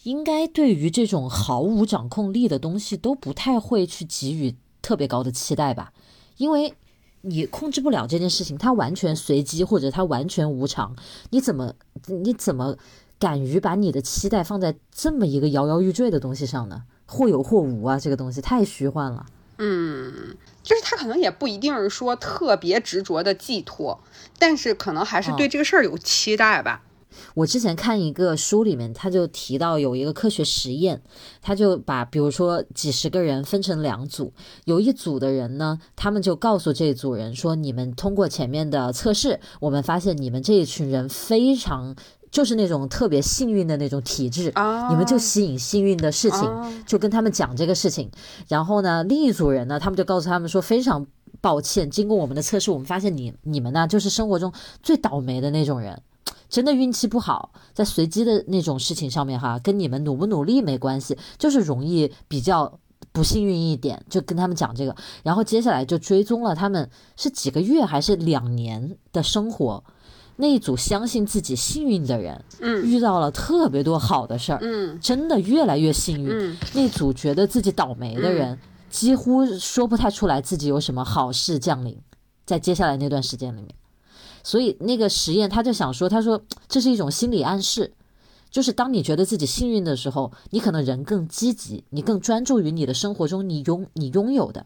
[0.04, 5.92] 应该对于这种毫无掌控力的东西都不太会去给予特别高的期待吧？
[6.38, 6.74] 因为
[7.22, 10.96] 你控制不了这件事情，它完全随机或者它完全无常，
[11.32, 11.74] 你怎么
[12.08, 12.78] 你怎么
[13.20, 16.84] 敢于把你的期待放在这么一个摇摇欲坠的东西上呢？
[17.06, 19.26] 或有或无啊，这个东西太虚幻了。
[19.58, 24.00] 嗯，就是他可能也不一定是说特别执着的寄托，
[24.38, 26.84] 但是可能还是对这个事儿有期待吧。
[27.34, 31.02] 我之前看一个书里面，他就提到有一个科学实验，
[31.42, 34.34] 他就把比如说几十个人分成两组，
[34.66, 41.96] 有一组的人呢，他们就告诉这组人说：“你们通过前面的测试，我们发现你们这一群人非常。”
[42.32, 44.54] 就是那种特别幸运的那种体质，
[44.92, 48.08] 你们就吸引幸运的事情，就跟他们讲这个事情。
[48.48, 51.08] 然后呢，另一组人呢，他们就告诉他们说，非常
[51.42, 54.54] 抱歉，经过我们的测试，我们发现你你们呢，就是生活中
[54.84, 56.00] 最倒霉的那种人，
[56.50, 62.80] 真的运气不好，在随机的那种事情上面哈，跟你们努不努力没关系，就是容易比较
[63.12, 64.96] 不幸运一点，就跟他们讲这个。
[65.24, 69.84] 然后接下来就追踪了他们是几个月还是两年的生活。
[70.42, 76.30] 那一组相信自己幸运的人，嗯，遇到了特别多好的事儿，嗯，真的越来越幸运。
[76.32, 78.58] 嗯，那组觉得自己倒霉的人，
[78.90, 81.98] 几乎说不太出来自己有什么好事降临
[82.46, 83.70] 在接下来那段时间里面。
[84.44, 87.94] 所以那个实验他就想说，他说 这是一种心理暗示，
[88.50, 94.66] 就是当你觉得自己幸运的时候，你可能人更积极，你更专注于你的生活中你拥你拥有的，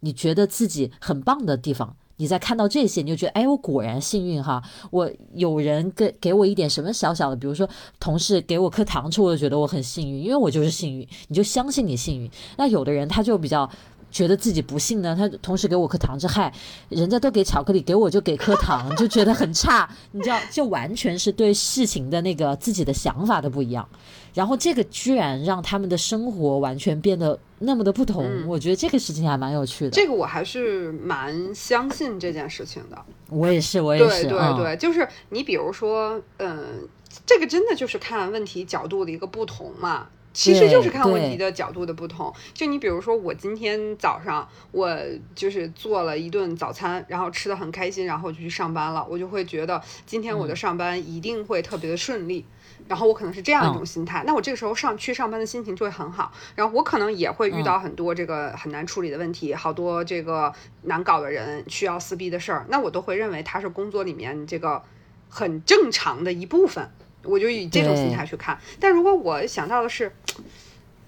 [0.00, 1.96] 你觉得自己很棒的地方。
[2.20, 4.60] 你在看到这些，你就觉得，哎，我果然幸运哈！
[4.90, 7.68] 我有人给给我一点什么小小的，比如说
[8.00, 11.06] 同事给我颗糖吃，我就觉得我很幸运，因为我就是幸运。
[11.28, 12.28] 你就相信你幸运。
[12.56, 13.70] 那有的人他就比较。
[14.10, 16.52] 觉得自己不幸呢，他同时给我颗糖，这害，
[16.88, 23.86] 人家都给巧克力，给我就给颗糖， 就觉得很差，你知道，就完全是对事情的那个自己的想法的不一样，
[24.34, 29.90] 然后这个居然让他们的生活完全变得那么的不同，我觉得这个事情还蛮有趣的。
[29.90, 32.98] 这个我还是蛮相信这件事情的。
[33.28, 34.22] 我也是，我也是。
[34.22, 36.88] 对对对，就是你比如说，嗯，
[37.26, 40.06] 这个真的就是看问题角度的一个不同嘛。
[40.32, 42.32] 其实就是看问题的角度的不同。
[42.54, 44.96] 就你比如说，我今天早上我
[45.34, 49.06] 就是做了一顿早餐，然后吃的很开心，然后就去上班了。
[49.08, 52.44] 我就会觉得今天我的上班一定会特别的顺利。
[52.86, 56.32] 然后我可能是这样一种心态，那我这个时候上去上班的心情就会很好。
[56.54, 60.50] 然后我可能也会遇到很多这个很难处理的问题，好多这个
[60.82, 64.82] 难搞的人需要撕逼的事儿，那我都会认为它是工作里面这个
[65.28, 66.88] 很正常的一部分。
[67.28, 70.12] 我就以这种心态去看，但如果我想到的是，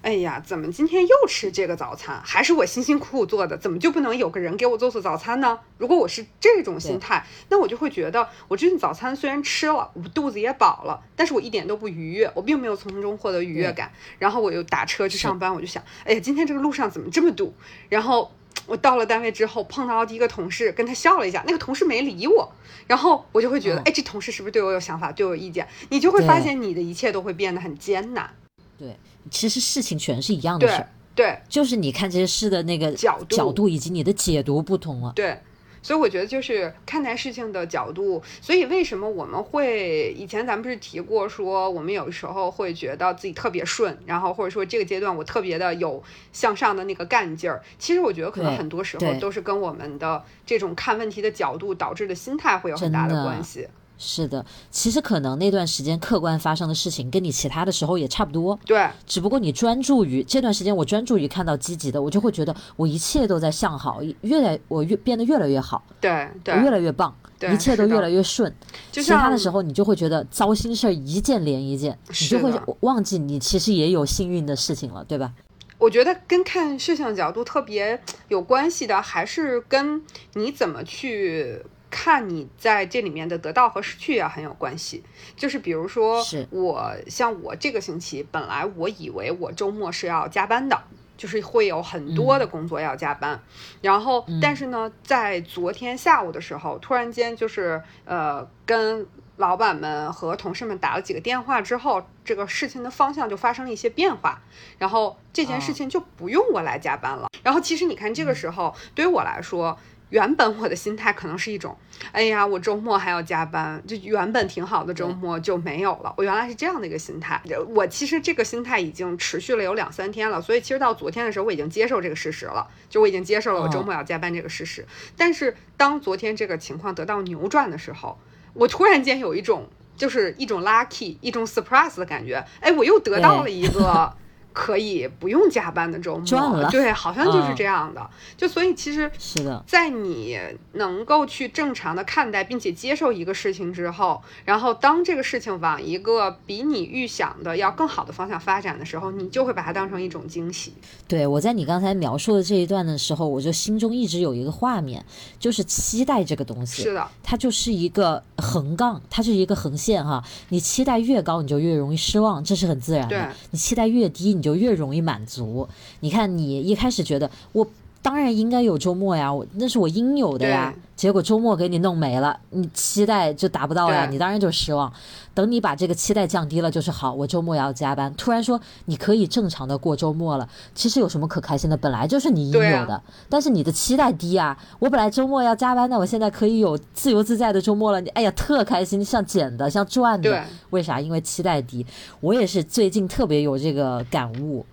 [0.03, 2.21] 哎呀，怎么今天又吃这个早餐？
[2.23, 5.59] 还是我辛辛苦苦做的，怎么就不能有个人给我做做早餐呢？
[5.77, 13.91] 如果我是这种心态，那我就会觉得，我这顿早餐虽然吃了，我肚子也饱了，但是我一点都不愉悦，我并没有从中获得愉悦感。
[14.17, 17.53] 然后我又打车去上班，我就想，哎呀，今天这个路上怎么这么堵？
[17.89, 18.31] 然后。
[18.65, 22.51] 我到了单位之后，碰到第一个同事，跟他笑了一下，那个同事没理我，
[22.87, 25.67] 然后我就会觉得，哎，这同事是不是对我有想法，对我有意见？
[25.89, 28.29] 你就会发现，你的一切都会变得很艰难。
[28.77, 28.95] 对，
[29.29, 35.11] 其实事情全是一样的事，对，就是你看这些事的那个角度，角度以及你的解读不同了。
[35.15, 35.37] 对。
[35.81, 47.61] 所以我觉得就是看待事情的角度，所以为什么我们会以前咱们不是提过说，我们有时候会觉得自己特别顺，然后或者说这个阶段我特别的有向上的那个干劲儿。
[47.79, 53.67] 其实我觉得可能很多时候都是跟我们的这种看问题的角度导致的心态会有很大的关系。
[54.03, 58.59] 是的，其实可能那段时间客观发生的事情跟你其他的时候也差不多。
[58.65, 65.83] 对，只不过你专注于这段时间，我专注于看到积极的，我就会觉得我一切都在向好，越来我越变得越来越好。
[65.99, 67.15] 对，我越来越棒，
[67.53, 68.51] 一切都越来越顺。
[68.91, 75.31] 其他的时候，你就会觉得糟心事儿一件连一件，你就会忘记你其实也有幸运的事情了，对吧？
[75.77, 80.01] 我觉得跟看事情的角度特别有关系的，还是跟
[80.33, 81.61] 你怎么去。
[81.91, 85.03] 看你在这里面的得到和失去也很有关系，
[85.35, 90.81] 就是比如说，我像我这个星期本来我以为我周末是要加班的，
[91.17, 93.39] 就是会有很多的工作要加班，
[93.81, 104.41] 然后但是呢，在昨天下午的时候，突然间就是呃跟老板们和同事们打了几个电话之后，这个事情的方向就发生了一些变化，
[104.77, 107.27] 然后这件事情就不用我来加班了。
[107.43, 109.77] 然后其实你看这个时候对于我来说。
[110.11, 111.75] 原本我的心态可能是一种，
[112.11, 116.13] 哎呀，我周末还要加班，就原本挺好的周末就没有了。
[116.17, 124.85] 我原来是这样的一个心态，我其实这个心态已经持续了有两三天了，所以其实到昨天的时候我已经接受这个事实了，就我已经接受了我周末要加班这个事实。
[125.15, 128.19] 但是当昨天这个情况得到扭转的时候，
[128.53, 134.13] 我突然间有一种就是一种 lucky，一种 surprise 的感觉，哎，我又得到了一个。
[134.53, 138.09] 可以不用加班的周末，对，好像就是这样的。
[138.37, 140.37] 就所以其实是的，在你
[140.73, 150.73] 能够去正常的看待并且接受一个事情之后，然后当这个事情往一个比你预想的要更好的方向发展的时候，你就会把它当成一种惊喜。
[151.07, 155.05] 对我在你刚才描述的这一段的时候，我就心中一直有一个画面，
[155.39, 160.23] 就是期待这个东西，是的，它就是一个横杠，它是一个横线哈。
[160.49, 163.29] 你期待越高，你就越容易失望，这是很自然的。
[163.51, 165.69] 你期待越低，你就越容易满足。
[165.99, 167.67] 你看，你一开始觉得我
[168.01, 170.73] 当然应该有周末呀，我那是我应有的呀。
[170.95, 174.91] 结果周末给你弄没了，你期待就达不到呀，你当然就失望。
[175.33, 178.13] 等你把这个期待降低了，就是好，我周末要加班。
[178.15, 181.77] 突然说你可以正常的过周末了，其实有什么可开心的？
[181.77, 184.55] 本来就是你应有的，但是你的期待低啊。
[184.77, 190.43] 我本来周末要加班的，我现在可以有自由自在的周末了，你哎呀特开心，像捡的，像赚的。
[190.69, 190.99] 为啥？
[191.01, 191.83] 因为期待低。
[192.19, 194.63] 我也是最近特别有这个感悟。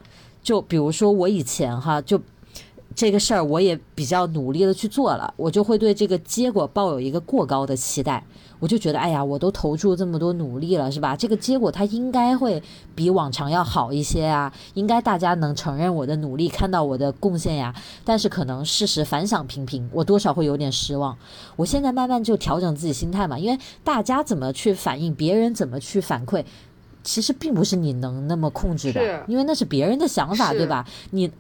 [0.43, 2.21] 就比如说我以前哈，就
[2.99, 8.25] 这个事儿我也比较努力的去做了，我就会对这个结果抱有一个过高的期待，
[8.59, 11.15] 我就觉得哎呀，我都投注这么多努力了，是吧？
[11.15, 12.61] 这个结果它应该会
[12.97, 17.73] 比往常要好一些啊，应该大家能承认我的努力，看到我的贡献呀。
[18.05, 21.17] 但是可能事实反响平平，我多少会有点失望。
[21.55, 26.45] 我现在慢慢就调整自己心态嘛，因为大家怎么去反应，别人怎么去反馈。
[27.05, 30.85] 其实并不是你能那么控制的，因为那是别人的想法，对吧？
[31.13, 31.31] 你，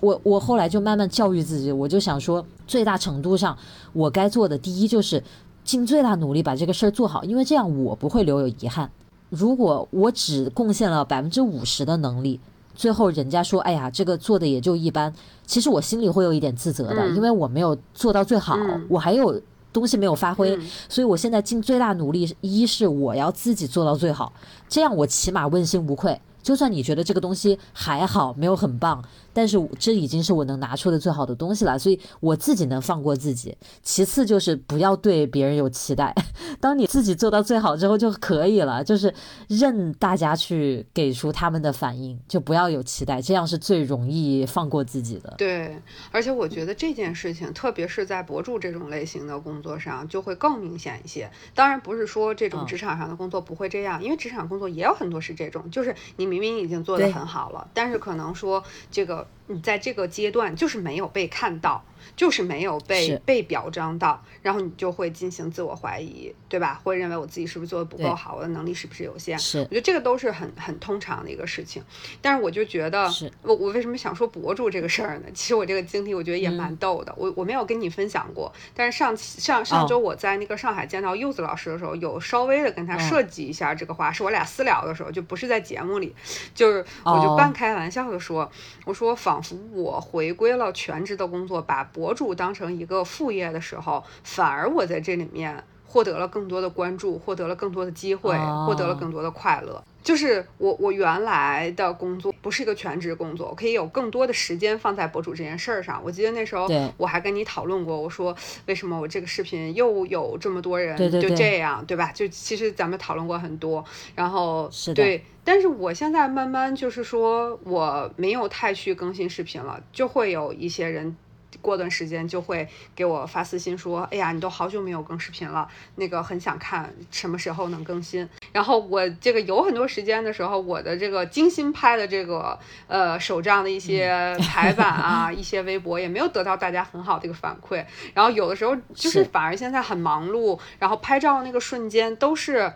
[0.00, 3.56] 我，我后来就慢慢教育自己，我就想说，最大程度上，
[3.92, 5.22] 我该做的第一就是
[5.64, 8.90] 尽最大努力把这个事儿做好，因为这样我不会留有遗憾。
[9.30, 12.40] 如果我只贡献了百分之五十的能力，
[12.74, 15.12] 最后人家说，哎呀，这个做的也就一般，
[15.46, 18.56] 其实我心里会有一点自责的，因为我没有做到最好，
[18.88, 19.40] 我还有。
[19.70, 20.58] 东西没有发挥，
[20.88, 24.32] 所以我现在尽最大努力，一是我要自己做到最好，
[24.66, 26.18] 这样我起码问心无愧。
[26.42, 29.04] 就算你觉得这个东西还好，没有很棒。
[29.38, 33.56] 但是这已经是我能拿出的最好的东西了，所以我自己能放过自己。
[33.84, 36.12] 其次就是不要对别人有期待，
[36.58, 39.14] 当你自己做到最好之后就可以了，就是
[39.46, 45.32] 任大家去给出他们的反应，就不要有期待，这样是最容易放过自己的。
[45.38, 51.30] 对，而且我觉得这件事情，特别是在博主这种类型的工作上，就会更明显一些。
[51.54, 59.27] 当然不是说这种职场上的工作不会这样，因为职场工作也有很多是这种，就是你明明已经做得很好了，但是可能说这个。
[59.46, 61.84] 你在这个阶段就是没有被看到。
[62.16, 66.80] 就是没有被被表彰到，然后你就会进行自我怀疑，对吧？
[66.82, 69.38] 会认为我自己是不是做的不够好，我的能力是不是有限？
[69.38, 71.82] 是，我觉得这个都是很很通常的一个事情。
[72.20, 73.10] 但是我就觉得，
[73.42, 75.26] 我我为什么想说博主这个事儿呢？
[75.34, 77.14] 其实我这个经历我觉得也蛮逗的。
[77.16, 86.14] 我我没有跟你分享过，但是上上上周我在那个上海见到柚子老师的时候，有稍微的跟他设计一下这个话，是我俩私聊的时候，就不是在节目里，
[86.54, 88.50] 就是我就半开玩笑的说，
[88.84, 98.34] 我说仿佛我回归了全职的工作，把博博主当成一个副业的时候，反而我在这里面获得了更多的关注，获得了更多的机会，
[98.66, 99.82] 获得了更多的快乐。
[100.02, 106.00] 就是我我原来的工作不是一个全职工作，我可以有更多的时间放在博主这件事儿上。
[106.02, 108.34] 我记得那时候我还跟你讨论过，我说
[108.66, 112.10] 为什么我这个视频又有这么多人就这样，对吧？
[112.14, 113.84] 就其实咱们讨论过很多，
[114.14, 121.14] 然后对，但是我现在慢慢就是说我没有太去更新视频了，就会有一些人。
[121.60, 137.84] 过段时间就会给我发私信说：“哎呀，你都好久没有更视频了，那个很想看什么时候能更新。”然后我这个有很多时间的时候，我的这个精心拍的这个呃手账的一些排版啊， 一些微博也没有得到大家很好的一个反馈。
[138.14, 142.72] 然后有的时候就是反而现在很忙碌，然后拍照那个瞬间都是。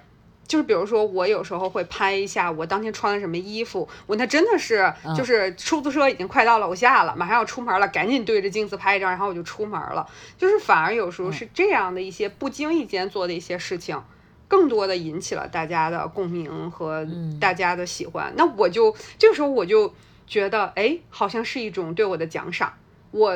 [0.53, 10.07] 就是比如说，我有时候会拍一下我当天穿了什么衣服，我那真的是就是出租车已经快到楼下了，马上要出门了，赶紧对着镜子拍一张，然后我就出门了。
[10.37, 13.99] 就是反而有时候是这样的一些不经意间做的一些事情，
[14.47, 17.09] 更多的引起了大家的共鸣和
[17.41, 18.31] 大家的喜欢。
[18.37, 19.95] 那我就这个时候我就
[20.27, 22.75] 觉得，哎，好像是一种对我的奖赏。
[23.11, 23.35] 我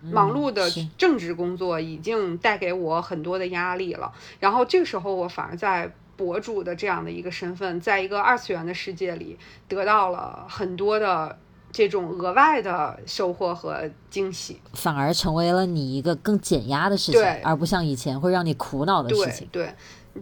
[0.00, 5.92] 忙碌的正职工作已经带给我很多的压力了，然后这个时候我反而在。
[6.16, 11.38] 博主的这样的一个身份，在一个二次元的世界里，得到了很多的
[11.72, 19.48] 这种额外的收获和惊喜，反而成为了你一个更减压的事情，而不像以前会让你苦恼的事情。
[19.50, 19.74] 对，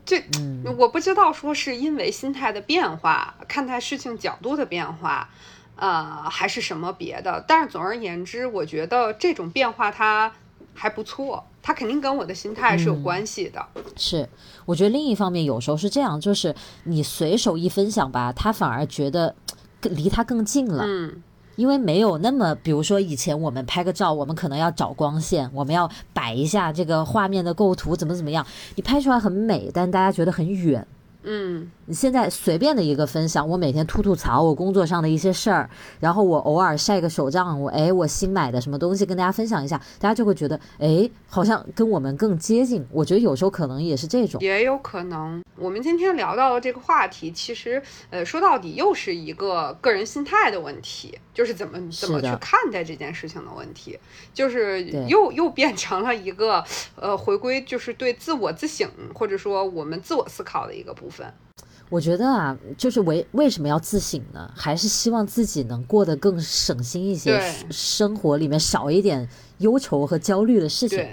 [0.07, 0.23] 这
[0.79, 5.29] 我不知道说是因为心态的变化，看待事情角度的变化，
[5.77, 7.45] 呃，还是什么别的。
[7.47, 10.33] 但是总而言之，我觉得这种变化它
[10.73, 11.47] 还不错。
[11.62, 13.64] 他肯定跟我的心态是有关系的。
[13.96, 14.29] 是，
[14.66, 19.35] 我觉得另一方面有时候是这样，就是你随手一分享吧，他反而觉得
[19.83, 20.85] 离他更近了。
[20.85, 21.23] 嗯，
[21.56, 28.44] 因为没有那么，比如说以前我们拍个照，我们可能要找光线，我们要摆一下这个画面的构图，怎么怎么样，
[28.75, 30.87] 你拍出来很美，但大家觉得很远。
[31.25, 35.70] 嗯，你现在随便的一个分享，我每天吐吐槽我工作上的一些事儿，
[36.00, 42.85] 然后我偶尔晒个手账，我哎我新买的什么东西跟大家分享一下，大家就会觉得哎好像跟我们更接近。
[42.90, 45.40] 我觉得有时候可能也是这种，也有可能。
[45.56, 53.96] 我们今天聊到的这个话题，其实呃说到底又是一个个人心态的问题，就是怎么怎么去看待这件事情的问题，
[54.35, 56.64] 就是又又变成了一个
[56.96, 61.12] 呃回归，就是对自我自省或者说我们自我思考的一个部分。
[61.88, 64.50] 我觉得啊，就是为为什么要自省呢？
[64.56, 67.38] 还是希望自己能过得更省心一些，
[67.71, 71.06] 生活里面少一点忧愁和焦虑的事情。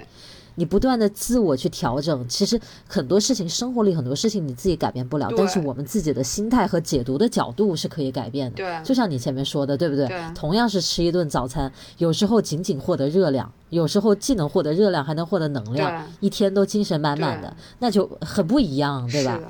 [0.56, 8.56] 你不断的自我去调整，其实很多事情，生活里很多事情你自己改变不了，但是我们自己的心态和解读的角度是可以改变的。
[8.56, 10.06] 对，就像你前面说的，对不对？
[10.08, 10.20] 对。
[10.34, 19.40] 同样是吃一顿早餐，有时候仅仅获得热量，有时候既能获得热量，还能获得能量，一天都精神满满的，那就很不一样，对吧？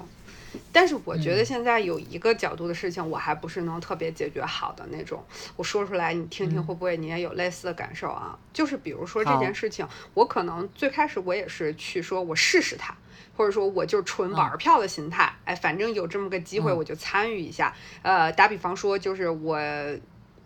[0.73, 5.25] 但是我觉得现在有一个角度的事情，我还不是能特别解决好的那种。
[5.57, 8.39] 我说出来，你听听会不会你也有类似的感受啊？
[8.53, 12.95] 就是比如说这件事情，我可能最开始我也是去说我试试它，
[13.37, 17.75] 或者说我就纯玩票的心态，哎，反正有这么个机会我就参与一下。
[18.03, 19.59] 呃，打比方说就是我。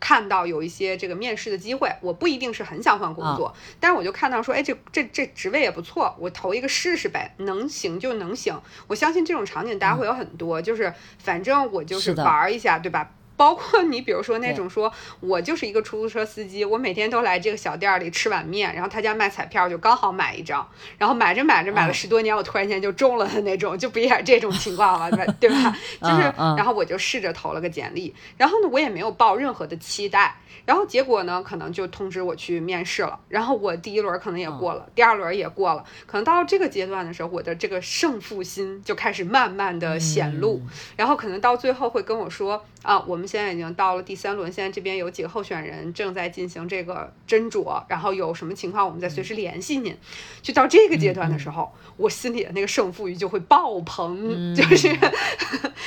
[0.05, 8.55] 看到有一些这个面试的机会，我不一定是很想换工作，但是我就看到说，哎，这这这职位也不错，我投一个试试呗，能行就能行。
[8.87, 13.11] 我相信这种场景大家会有很多，就是反正我就是玩一下，对吧？
[13.37, 20.67] 包括你，比如说那种说，我就是一个出租车司机，我每天都来这个小店里吃碗面，然后他家卖彩票，就刚好买一张，
[20.99, 25.11] 然后买着买着买了十多年，我突然间就中了的那种，就不也是这种情况了？
[25.41, 25.77] 对吧？
[26.01, 26.23] 就是，
[26.57, 30.37] 然后我就试着投了个简历，然后呢，我也没有抱任何的期待。
[30.65, 33.21] 然后结果呢，可能就通知我去面试了。
[33.29, 35.85] 然后我第一轮可能也过了，第二轮也过了。
[36.07, 40.63] 可能到了这个阶段的时候，我的这个胜负心就开始慢慢的显露。
[40.97, 47.83] 然后可能到最后会跟我说啊，我们现在已经到了第三轮，现在这边有几个候选人正在进行这个斟酌。
[47.89, 49.97] 然后有什么情况，我们再随时联系您。
[50.43, 54.95] 就到这个阶段的时候，我心里的那个胜负欲就会爆棚， 就是。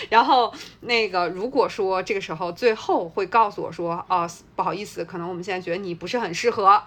[0.10, 6.82] 然后那个如果说这个时候最后会告诉我说，哦，不好意思，可能我们现在觉得你不是很适合，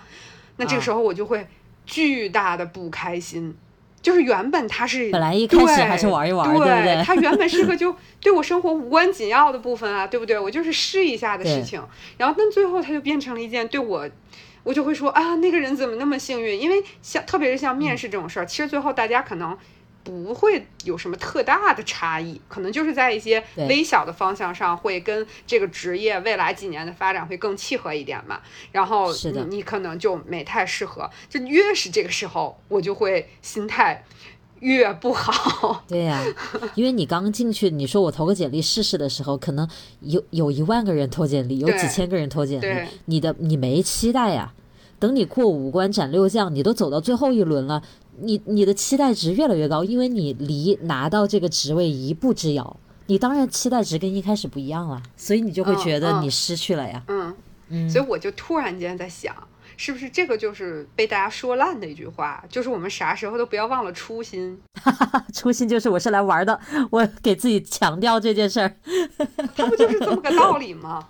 [0.57, 1.47] 那这个时候我就会
[1.87, 3.57] 巨大的不开心。
[4.03, 7.03] 就是原本他是本来一开始还是玩一玩，对不对？
[7.05, 10.39] 他原本是个 就对我生活无关紧要的部分啊，对不对？
[10.39, 11.83] 我就是试一下的事情。
[12.17, 14.09] 然后但最后他就变成了一件对我，
[14.63, 16.61] 我就会说啊，那个人怎么那么幸运？
[16.61, 19.57] 因为像特别是像面试这种事儿，其实最后大家可能。
[20.03, 28.41] 不会有什么特大的差异，可能就是在一些微小的方向上会跟这个职业未来几年的发展会更契合一点嘛。
[28.73, 34.05] 然后你你可能就没太适合，就越是这个时候，我就会心态
[34.61, 35.85] 越不好。
[35.89, 36.25] 对呀，
[36.75, 39.69] 因为你刚进去，你说我投个简历试试的时候，可能
[40.01, 44.55] 有有一万个人投简历，有几千个人投简历，你的你没期待呀。
[44.99, 47.83] 等你过五关斩六将，你都走到最后一轮了。
[48.23, 57.03] 你你的期待值越来越高，因为你离拿到这个职位一步之遥，你当然期待值跟一开始不一样了，所以你就会觉得你失去了呀。
[57.09, 57.35] 嗯
[57.69, 59.35] 嗯，所以我就突然间在想，
[59.77, 64.61] 是不是这个就是被大家说烂的一句话，就是我们啥时候都不要忘了初心。
[65.33, 66.61] 初心就是我是来玩的，
[66.91, 68.75] 我给自己强调这件事儿。
[69.55, 71.07] 它不就是这么个道理吗？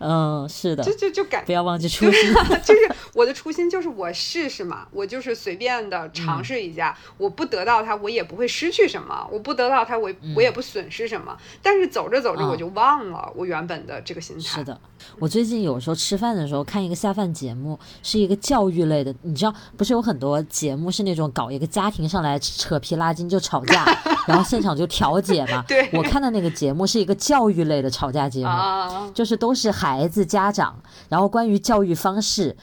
[0.00, 2.34] 嗯，是的，就就就改不要忘记初心，
[2.64, 11.36] 就是我的初心就是我试试嘛，我就是随便的尝试一下，我不得到它，我也不会失去什么，我不得到它，我我也不损失什么。
[11.62, 14.42] 但是走着走着我就忘了我原本的这个心态。
[14.42, 14.80] 是的，
[15.18, 23.84] 我最近有时候吃饭的时候看一个下饭节目，是一个教育类的，你知道，不是有很多节目是那种搞一个家庭上来扯皮拉筋就吵架，
[24.26, 25.62] 然后现场就调解嘛。
[25.68, 29.89] 对，我看的那个节目是一个教育类的吵架节目，就是都是孩。
[29.90, 32.56] 孩子、家长，然后关于教育方式。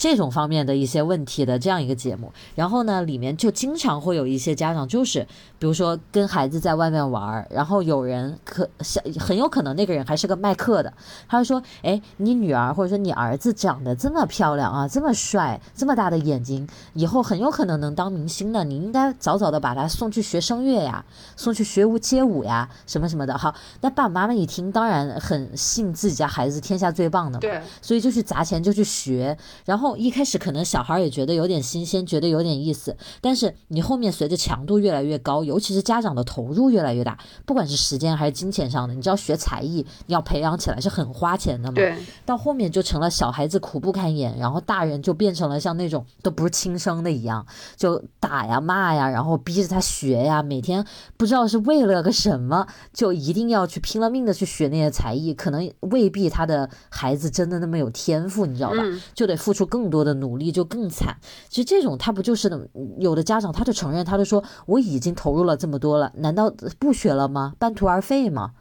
[0.00, 5.26] 这种方面的一些问题的这样一个节目，然后呢，里面就经常会有一些家长，就是
[5.58, 10.92] 比如说跟孩子在外面玩，然后有人可想很有可能那个人还是个卖课的，
[11.26, 21.02] 他就说：“哎，你女儿或者说你儿子长得这么漂亮啊，这么帅，这么大的眼睛，以后很有可能能当明星的，你应该早早的把他送去学声乐呀，
[21.34, 29.34] 送去学舞街舞呀，什么什么的。”好，那爸爸妈妈一听，当然很信自己家孩子天下最棒的，对，所以就去砸钱就去学，
[29.64, 29.78] 然。
[29.78, 41.74] 后一开始可能小孩也觉得有点新鲜，觉得有点意思，但是你后面随着强度越来越高，尤其是家长的投入越来越大，不管是时间还是金钱上的，你知道学才艺你要培养起来是很花钱的嘛？
[41.74, 41.96] 对。
[42.24, 47.46] 到后面就成了小孩子苦不堪言，然后大人就变成了像那种都不是亲生的一样，
[47.76, 50.84] 就打呀骂呀，然后逼着他学呀，每天
[51.16, 58.76] 不知道是为了个什么，就一定要去拼了命的去学那些才艺，可能未必他的孩子真的那么有天赋，你知道吧？
[59.14, 61.16] 就得付出更多的努力，就更惨。
[61.48, 62.68] 其实这种他不就是，
[62.98, 67.54] 有的家长他就承认，他就说我已经投入了这么多了，难道不学了吗？
[67.58, 68.52] 半途而废吗？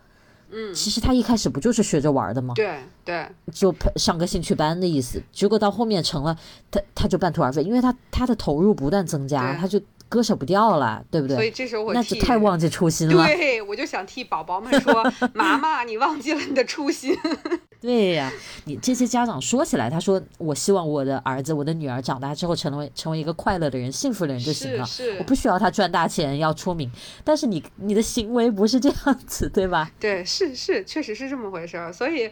[0.50, 2.54] 嗯，其实他一开始不就是学着玩的吗？
[2.56, 5.22] 对对，就上个兴趣班的意思。
[5.32, 6.38] 结果到后面成了
[6.72, 9.82] 他他就半途而废，因为他他的投入不断增加，他就。
[10.10, 11.36] 割舍不掉了，对不对？
[11.36, 13.26] 所以这时候我那就太忘记初心了。
[13.28, 15.04] 对，我就想替宝宝们说，
[15.34, 17.16] 妈妈，你忘记了你的初心。
[17.80, 18.32] 对呀，
[18.66, 24.86] 你这些家长说起来，他说我希望我的儿子、我的女儿长大之后成为成为一个快乐的人、幸福的人就行了，
[25.20, 26.92] 我不需要他赚大钱、要出名。
[27.24, 29.92] 但是你你的行为不是这样子，对吧？
[30.00, 31.94] 对，是是，确实是这么回事儿。
[31.94, 32.32] 所以。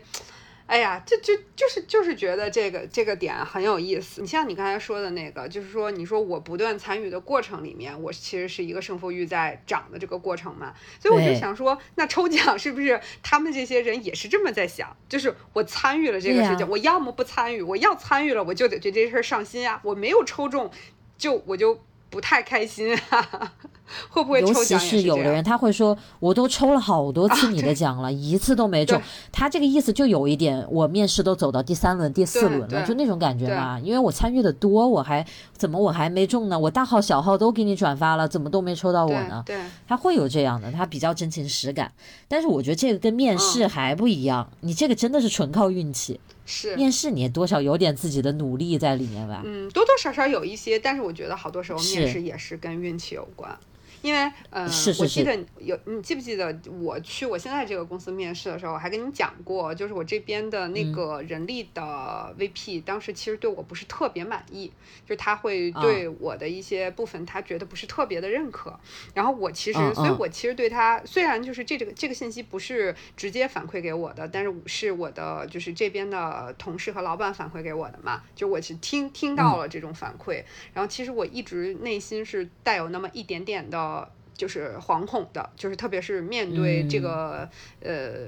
[0.67, 4.21] 哎呀，这就就是就是觉得这个这个点很有意思。
[4.21, 10.73] 你像你刚才说的那个，就是说，你说我不断参与的过程里面，我其实是一个胜负欲在涨的这个过程嘛。
[10.99, 14.97] 所以我就想说，那抽奖是不是他们这些人也是这么在想？
[15.07, 19.79] 就是我参与了这个事情，我要么不参与，我要参与了，我就得对这事儿上心啊。
[19.83, 20.71] 我没有抽中，
[21.15, 21.79] 就我就
[22.15, 23.51] 不太开心啊。
[24.09, 28.99] 会不会尤其是有的人他会说，我都抽了好多次你的奖了，一次都没中。
[29.31, 33.79] 他这个意思就有一点，我面试都走到第三轮、第四轮了，就那种感觉嘛。
[33.79, 35.23] 因为我参与的多，我还
[35.55, 36.57] 怎么我还没中呢？
[36.57, 39.43] 我大号小号都给你转发了，怎么都没抽到我呢？
[39.45, 39.55] 对，
[39.87, 41.91] 他会有这样的，他比较真情实感。
[42.27, 46.19] 但是我觉得这个跟面试还不一样，你这个真的是纯靠运气。
[46.45, 49.41] 是面试，你也多少有点自己的努力在里面吧？
[49.43, 53.57] 嗯，多多少少有一些，但是我觉得好多时候面试也是跟运气有关。
[54.05, 64.71] 因为，呃，我记得有，你记不记得我去我现在这个公司面试的时候，我还跟你讲过，就是我这边的那个人力的 VP，当时其实对我不是特别满意，
[65.07, 68.79] 就他会对我的一些部分他觉得不是特别的认可。
[69.15, 80.43] 然后我其实，所以我其实对他，虽然就是这这个这个信息不是直接反馈给我的，但是是我的就是这边的同事和老板反馈给我的嘛，就我是听听到了这种反馈，
[80.75, 83.94] 然后其实我一直内心是带有那么一点点的。
[84.33, 88.27] 就是惶恐的，就是特别是面对这个呃，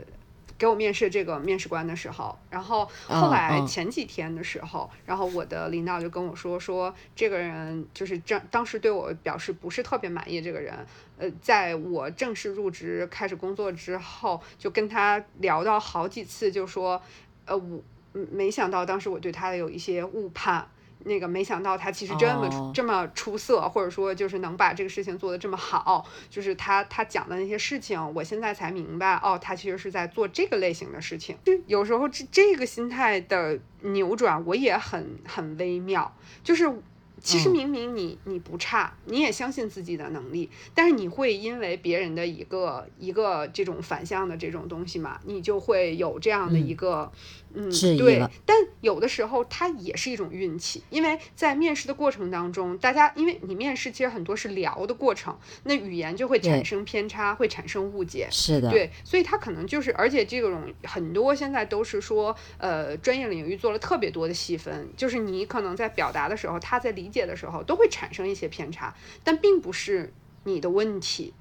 [0.57, 10.73] 给我面试这个面试官的时候，然后后来前几天的时候，然后我的领导就跟我说说，这个人就是正当时对我表示不是特别满意，这个人，
[11.17, 17.01] 呃，在我正式入职开始工作之后，就跟他聊到好几次，就说，
[17.45, 17.83] 呃，我
[18.31, 20.67] 没想到当时我对他有一些误判。
[21.03, 31.37] 那个没想到他其实这么这么出色，或者说就是能把这个事情做得这么好，就是他他讲的那些事情，我现在才明白哦，他其实是在做这个类型的事情。
[31.67, 36.69] 有时候这这个心态的扭转，我也很很微妙，就是
[37.21, 47.11] 其实明明你你不差，你也相信自己的能力，但是你会因为别人的一个一个这种反向的这种东西嘛，你就会有这样的一个。
[47.57, 58.27] 嗯，对，但有的时候它也是一种运气，因为在面试的过程当中，大家因为你面试其实很多是聊的过程，那语言就会产生偏差，会产生误解。
[58.31, 71.33] 是的，对，所以他可能就是，而且这种很多现在都是说，呃，专业领域做了特别多的细分，就是你可能在表达的时候，他在理解的时候都会产生一些偏差，但并不是你的问题，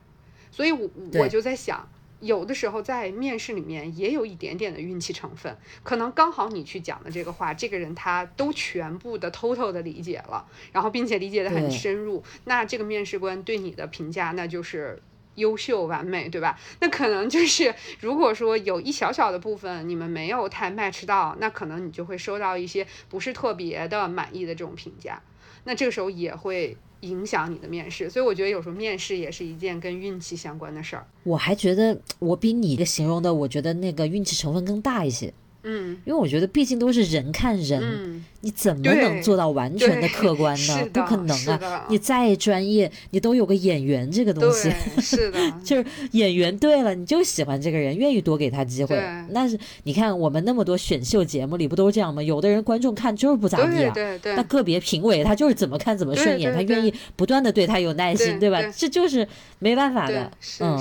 [0.51, 1.87] 所以我我就在想。
[2.21, 15.03] 有的时候在面试里面也有一点点的运气成分，可能刚好你去讲的这个话，这个人他都全部的 total 的理解了，然后并且理解的很深入，那这个面试官对你的评价那就是
[15.35, 16.59] 优秀完美，对吧？
[16.81, 25.23] 那可能就是如果说有一小小的部分你们没有太 match 到，那可能你就会收到一些不是特别的满意的这种评价，
[25.65, 26.77] 那这个时候也会。
[27.01, 31.07] 影响你的面试，所以我觉得有时候面试也是一件跟运气相关的事儿。
[31.25, 35.33] 我还觉得我比你的形容的，我觉得那个运气成分更大一些。
[35.63, 38.25] 嗯，因为我觉得毕竟都是人看人。
[38.47, 40.89] 你怎么能做到完全的客观呢？
[40.93, 41.85] 不可能啊！
[41.91, 44.73] 你再专业，你都有个演员这个东西。
[45.03, 48.97] 是的，就是演员对了，你就喜欢这个人，愿意多给他机会。
[49.31, 52.23] 那是你看我们那么多选秀节目里不都是这样吗？
[52.23, 53.93] 有的人观众看就是不咋地啊，
[54.23, 58.63] 那个别评委他就是怎么看怎么顺眼，他愿意不断的对他有耐心，对吧？
[58.77, 59.27] 这就是
[59.59, 60.31] 没办法的。
[60.61, 60.79] 嗯，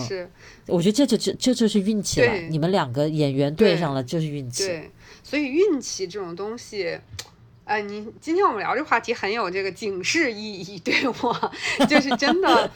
[0.67, 2.31] 我觉得这就这这就是运气了。
[2.51, 4.67] 你们两个演员对上了就是运气。
[4.67, 4.91] 对，
[5.23, 6.99] 所以运气这种东西。
[7.65, 11.51] 呃，你今天我们聊这个话题很有这个警示意义，对我
[11.89, 12.71] 就是真的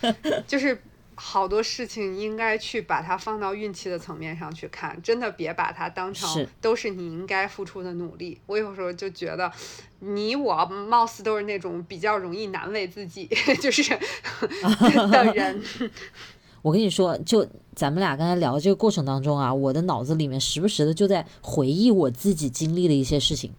[0.48, 0.82] 就是
[1.14, 8.40] 好多事情应该去把它放到运气的层面上去看，真的别把它当成都是你应该付出的努力。
[8.48, 9.52] 我有时候就觉得，
[10.00, 13.30] 你我貌似都是那种比较容易难为自己
[13.62, 13.84] 就是
[15.12, 15.62] 的人。
[16.64, 23.54] 我跟你说，就咱们俩刚才聊的这个过程当中啊，我的脑子里面时不时的就在回忆我自己经历的一些事情。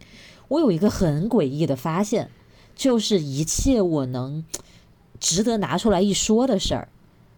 [0.51, 2.28] 我有一个很诡异的发现，
[2.74, 4.44] 就是一切我能
[5.20, 6.88] 值得拿出来一说的事儿，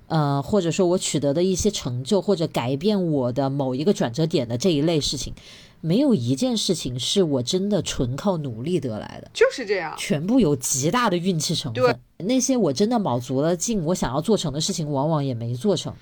[0.06, 5.34] 呃，或者说我取得的一些成就，或者改变我的某一个转折点的这一类事情，
[5.82, 12.00] 没有一件事情是我真的纯靠努力得来的，就是这样，全部有极大的运气成分。
[12.16, 15.92] 那些我真的卯足了劲，我想要做成的事情，往往也没做成。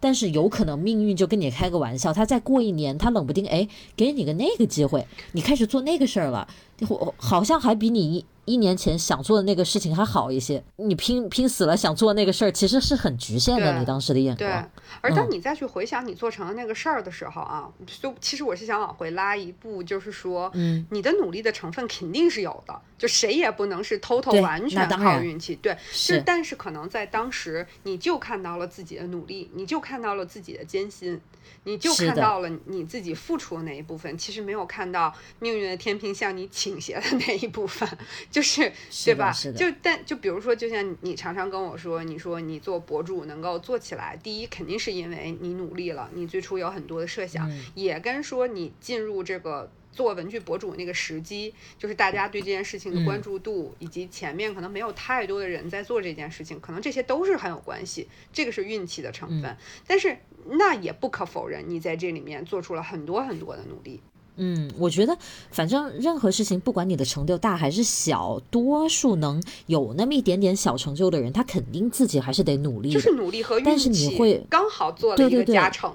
[0.00, 6.48] 但是有可能命运就跟你开个玩笑，他再过一年，他冷不丁哎给你个那个机会，你开始做那个事儿了，
[7.16, 8.16] 好像还比你。
[8.16, 13.78] 一一年前想做的那个事情还好一些，你拼拼死了想做那个事儿，其实是很局限的。
[13.78, 14.50] 你当时的眼光。
[14.50, 17.68] 对，而当你再去回想你做成的那个事儿的时候啊，
[18.00, 25.54] 就其实我是想往回拉一步，就是说，嗯，你的努力的成分肯定是有的，就谁也不能是 total 完全靠运气。
[25.56, 31.20] 对，是，但是可能在当时你就看到了自己的努力，你就看到了自己的艰辛。
[31.64, 37.88] 你就看到了你自己付出的那一部分，其实没有看到命运的天平向你倾斜的 那一部分，
[38.30, 38.72] 就是
[39.04, 39.32] 对吧？
[39.56, 49.70] 就但就比如说，就像你常常跟我说，你说你做博主能够做起来，第一肯定是因为你努力了，你最初有很多的设想，也跟说你进入这个。
[49.90, 58.06] 做文具博主那个时机，就是大家对这件事情的关注度，以及前面可能没有太多的人在做这件事情，可能这些都是很有关系。
[58.32, 59.56] 这个是运气的成分，
[59.88, 60.16] 但是
[60.50, 64.00] 那也不可否认，你在这里面做出了很多很多的努力。
[64.38, 65.16] 嗯，我觉得
[65.50, 75.92] 反正任何事情，不管你的成就大还是小，多数能有那么一点点小成就的人，他肯定自己还是得努力，就是努力和运气，但是你会刚好做了一个加成，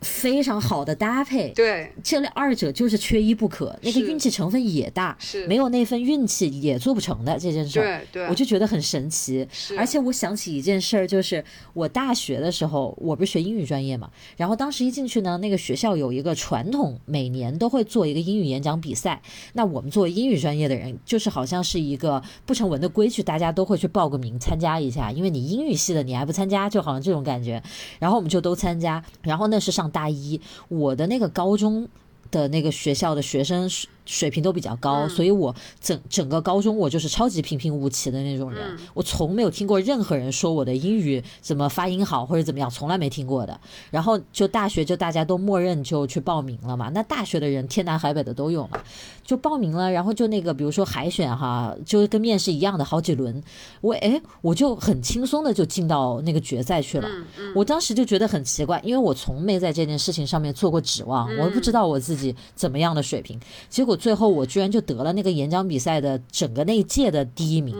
[0.00, 1.50] 非常好的搭配。
[1.50, 3.76] 对，这二者就是缺一不可。
[3.82, 7.80] 那个运气成分也大，是没有那份运气也做不成的这件事。
[7.80, 9.46] 对对，我就觉得很神奇。
[9.76, 17.48] 而且我想起一件事儿，就是我大学的时候，我不是学英语专业嘛，然后当时一进去呢，那个学校有一个传统，每年。
[17.58, 19.20] 都会做一个英语演讲比赛，
[19.54, 27.60] 那我们作为英语专业的人，就是好像是一个不成文的规矩，大家都会去报个名参加一下，因为你英语系的你还不参加，就好像这种感觉。
[27.98, 31.88] 然后我们就都参加，然后那是上大一，我的那个高中
[32.30, 33.68] 的那个学校的学生
[34.08, 43.60] 水平都比较高，所以我整整个高中我就是超级平平无奇的那种人，我从没有听过任何人说我的英语怎么发音好或者怎么样，从来没听过的。
[43.90, 48.80] 然后就大学就大家都默认就去报名了嘛，那大学的人天南海北的都有嘛，
[49.22, 49.90] 就报名了。
[49.92, 53.42] 然后就那个比如说海选哈，就跟面试一样的好几轮，
[53.82, 57.06] 我哎我就很轻松的就进到那个决赛去了。
[57.54, 63.38] 我当时就觉得很奇怪，因为我从没在这件事情上面做过指望，我不知道我自己怎么样的水平，
[63.68, 63.97] 结果。
[63.98, 67.76] 最后我居然就得了那个演讲比赛的整个那一届的第一名，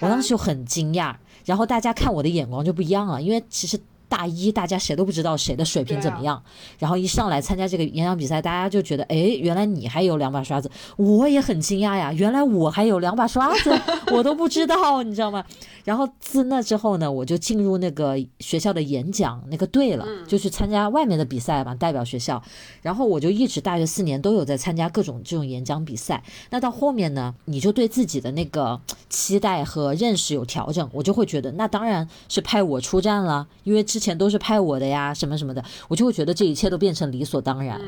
[0.00, 3.78] 我当时就很惊讶，然后大家看我的眼光就不一样了，因为其实。
[4.10, 6.42] 大一大家谁都不知道谁的水平怎么样，
[6.80, 13.70] 然后一上来参加这个演讲比赛，大家就觉得，哎，原来你还有两把刷子，我也很惊讶呀，原来我还有两把刷子，
[14.12, 15.44] 我都不知道，你知道吗？
[15.84, 22.42] 然后自那之后呢，我就进入那个学校的演讲那个队了，就去参加外面的比赛嘛，代表学校。
[22.82, 26.22] 然后我就一直大学四年都有在参加各种这种演讲比赛。
[26.50, 37.80] 那到后面呢，你就对自己的那个期待和认识有调整，我就会觉得，那当然是派我出战了，因为之前都是派我的呀，什么什么的，我就会觉得这一切都变成理所当然。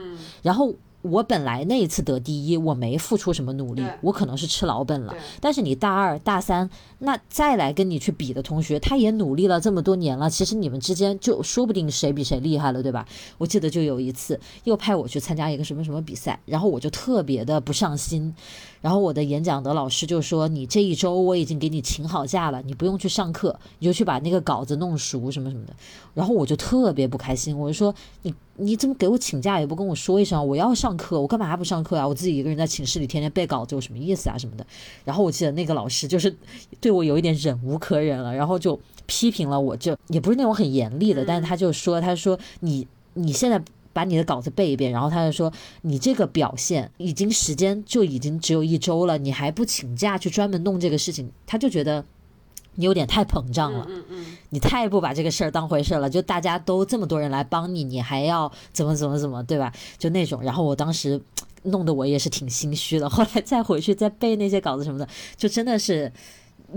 [0.43, 0.73] 然后。
[1.03, 5.15] 我本来那一次得第一，我没付出什么努力，我可能是吃老本了。
[5.41, 13.07] 但是你大二、大三，那再来跟你去比的同学，他也努力了这么多年了，其实你们之间就说不定谁比谁厉害了，对吧？
[13.39, 18.33] 我记得就有一次又派我去参加一个什么什么比赛，然后我就特别的不上心，
[18.81, 25.75] 然后我的演讲的老师就说：“你这一周我已经给你请好假了，你不用去上课，你就去把那个稿子弄熟什么什么的。”
[26.15, 27.93] 然后我就特别不开心，我就说
[28.23, 30.47] ：“你。”你怎么给我请假也不跟我说一声？
[30.47, 32.07] 我要上课，我干嘛还不上课啊？
[32.07, 34.37] 我自己一个人在寝室里天天背稿子有什么意思啊？
[34.37, 34.67] 什么的。
[35.05, 36.35] 然后我记得那个老师就是
[36.81, 43.61] 对我有一点忍无可忍了，然后就批评了我，就也不是那种很严厉的，但是他就说，他说你你现在
[43.93, 52.05] 把你的稿子背一遍，然后他就说你这个表现已经时间就已经只有一周了，你还不请假去专门弄这个事情，他就觉得。
[52.75, 56.09] 你有点太膨胀了，嗯嗯，你太不把这个事儿当回事了。
[56.09, 59.71] 就大家都这么多人来帮你，你还要怎么怎么怎么，对吧？
[59.99, 60.43] 就那种。
[60.43, 61.21] 然后我当时
[61.65, 63.11] 弄得我也是挺心虚的。
[63.11, 65.07] 后来再回去再背那些稿子什么的，
[65.37, 66.11] 就真的是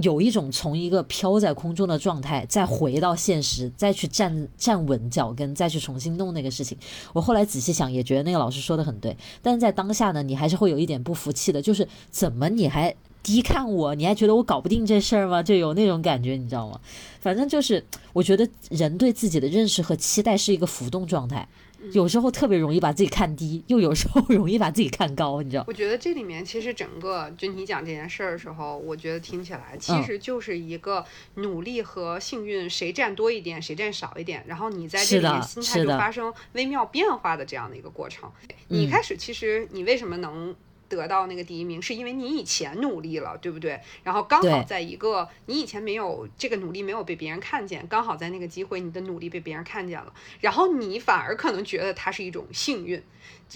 [0.01, 6.77] 有一种从一个飘在空中的状态，再回到现实，再去站站稳脚跟，再去重新弄那个事情。
[7.13, 9.15] 我后来仔细想，也觉得那个老师说的很对。
[9.41, 12.93] 但是在当下呢，你还是会有一点不服气的，就是怎么你还。
[13.25, 15.41] 低看我，你还觉得我搞不定这事儿吗？
[15.41, 16.79] 就有那种感觉，你知道吗？
[17.19, 21.47] 反正就是，我觉得人对自己的认识和期待是一个浮动状态，
[21.91, 25.63] 有时候特别容易把自己看低，又有时候 容易把自己看高，你知道？
[25.67, 31.03] 我觉得这里面其实整个就你讲这件事儿的时候，我觉得听起来其实就是一个
[31.33, 38.29] 努力和幸运谁占多一点，谁占少一点，然后你在这里面心态就发生微妙变化的这样的一个过程。
[38.67, 40.55] 你一开始其实你为什么能？
[40.87, 43.79] 得到那个第一名，是因为你以前努力了，对不对？
[44.03, 53.01] 然后刚好在一个你以前没有这个努力没有被别人看见，刚好在那个机会，你的努力被别人看见了，然后你反而可能觉得它是一种幸运，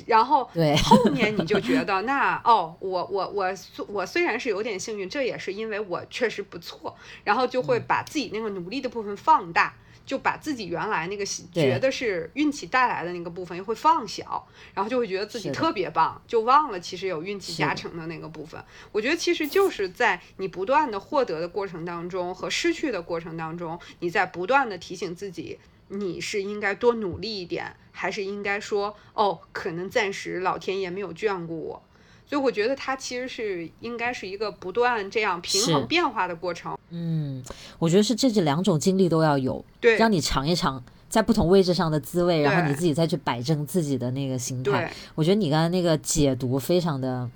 [0.06, 0.50] 然后
[0.84, 3.54] 后面你就觉得那哦，我我我
[3.88, 9.76] 我虽然是有点幸运，这也是因为我确实不错，然后就会把自己那个努力的部分放大。
[10.10, 14.44] 就把自己原来那个觉得是运气带来的那个部分又会放小，
[14.74, 18.60] 然后就会觉得自己特别棒，就忘了其实有运气加成的那个部分。
[18.92, 31.84] 我觉得其实就是在你不断的获得的过程当中和失去的过程当中，你在不断的提醒自己，你是应该多努力一点，还是应该说哦，可能暂时老天爷没有眷顾我。
[32.26, 36.79] 所以我觉得它其实是应该是一个不断这样平衡变化的过程。
[36.92, 37.44] 嗯，
[37.78, 44.92] 我觉得是这这两种经历都要有，对，让你尝一尝在不同位置上的滋味，然后你自己再去摆正自己的那个心态。
[45.16, 47.30] 我觉得你刚才那个解读非常的，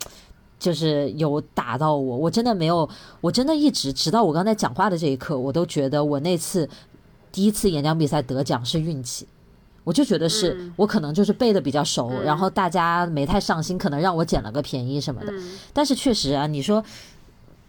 [0.59, 2.17] 就是有打到我。
[2.17, 2.87] 我真的没有，
[3.21, 6.69] 我真的一直直到我刚才讲话的这一刻，我都觉得我那次
[7.31, 9.27] 第一次演讲比赛得奖是运气。
[9.85, 15.33] 我就觉得是我可能就是背的比较熟，然后大家没太上心，可能让我捡了个便宜什么的。
[15.73, 16.81] 但是确实啊，你说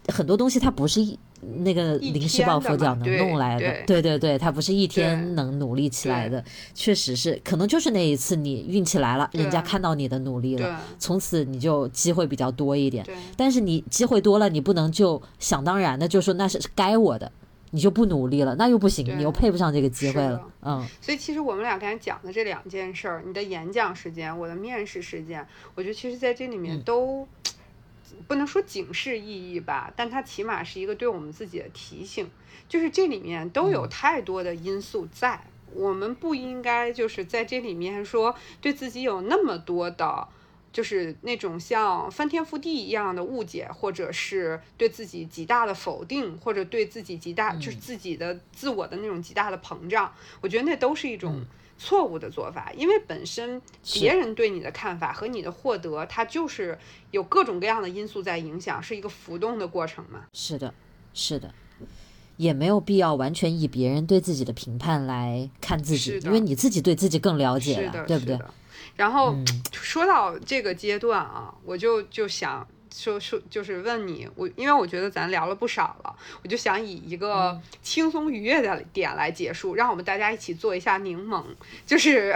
[0.07, 1.19] 很多东西它不是一
[1.57, 6.43] 那个临时抱佛脚能弄来的，对对对，他不是一天能努力起来的。
[6.73, 13.05] 确实是，可能就是那一次你运气来了，人家看到你的努力了，从此你就机会比较多一点。
[13.37, 17.31] 但是你机会多了，你不能就想当然的就说那是该我的。
[17.71, 20.41] 你就不努力了，那又不行，你又配不上这个机会了。
[20.61, 27.27] 嗯，所以其实我们俩刚才讲的这两件事儿，你的演讲时间，我的面试时间，我觉得其实在这里面都
[28.27, 32.29] 不能说警示意义吧，但它起码是一个对我们自己的提醒，
[32.67, 40.27] 就是这里面都有太多的因素在，我们不应该就是在这里面说对自己有那么多的。
[40.75, 50.11] 就是那种像翻天覆地一样的误解，或者是对自己极大的否定，或者对自己极大就是自己的自我的那种极大的膨胀，
[50.41, 51.45] 我觉得那都是一种
[51.77, 52.71] 错误的做法。
[52.75, 53.61] 因为本身
[53.93, 56.77] 别人对你的看法和你的获得，它就是
[57.11, 60.25] 有各种各样的因素在影响，是一个浮动的过程嘛。
[60.33, 60.73] 是的，
[61.13, 61.53] 是的，
[62.37, 68.39] 也没有必要完全以别人对自己的评判来看自己，因为你自己对自己更了解了，对不对？
[68.95, 69.35] 然后
[69.71, 72.67] 说到这个阶段啊，我就就想。
[72.97, 81.43] 说说就是问你我，因为我觉得咱聊了不少了，我就想以一个轻松愉悦的点来结束，让我们大家一起做一下柠檬。
[81.85, 82.33] 就是，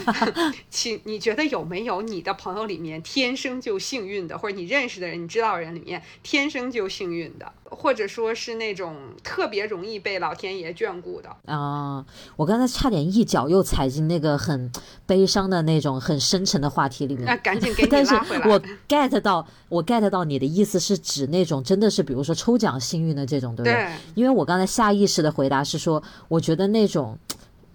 [0.70, 12.06] 请你觉得有没有你的朋友里面天生就幸运的，或者你认识的人、你知道的人里面天生就幸运的，或者说是那种特别容易被老天爷眷顾的啊？
[12.36, 14.72] 我刚才差点一脚又踩进那个很
[15.04, 18.48] 悲伤的那种很深沉的话题里面，那赶紧给 你拉回来。
[18.48, 19.84] 我 get 到我。
[19.90, 23.88] Get 到你的意思是指那种真的是，比如说抽奖幸运的这种，对不对？
[24.14, 27.18] 因为我刚才下意识的回答是说，我觉得那种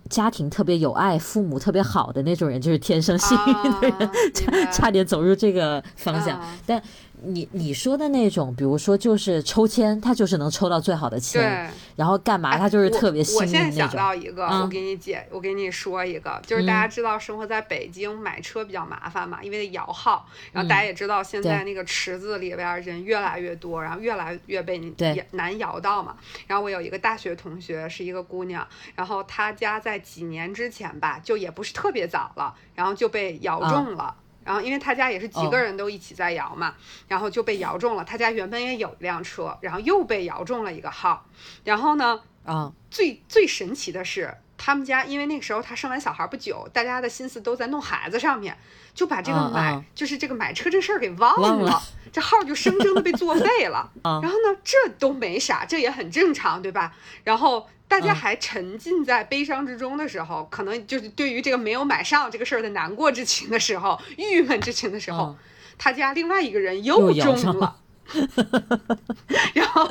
[0.10, 4.10] 家庭特别有爱、父母特别好的那种人，就是天生幸运的人，
[4.72, 6.82] 差点走入这个方向，但。
[7.28, 13.62] 你你说的那种，比如说就是抽签，他就是能抽到最好的签，然后干嘛他就是特别幸运那种。
[13.62, 24.94] 我现在想到一个，我给你解，我给你说一个，就是大家知道生活在北京买车比较麻烦嘛，因为摇号，然后大家也知道现在那个池子里边人越来越多，然后越来越被你
[25.32, 26.16] 难摇到嘛。
[26.48, 34.16] 然后我有一个大学同学是一个姑娘，然后她家在几年之前吧，就也不是特别早了，然后就被摇中了。
[34.46, 36.76] 然后，因为他家也是几个人都一起在摇嘛，
[37.08, 38.04] 然后就被摇中了。
[38.06, 41.26] 他家原本也有一辆车，然后又被摇中了一个号。
[41.64, 44.34] 然后呢，啊，最最神奇的是。
[44.58, 48.58] 他们家因为那个时候他生完小孩不久，大家的心思都在弄孩子上面，
[48.94, 51.84] 就把这个买就是这个买车这事儿给忘了，
[52.14, 53.92] 这号就生生的被作废了。
[54.02, 56.96] 然后呢，这都没啥，这也很正常，对吧？
[57.24, 57.68] 然后。
[57.88, 65.36] 大家还沉浸在悲伤之中的时候，可能就是对于这个没有买上这个事儿的难过之情的时候，郁闷之情的时候，
[65.78, 67.78] 他家另外一个人又中了，
[69.54, 69.90] 然后，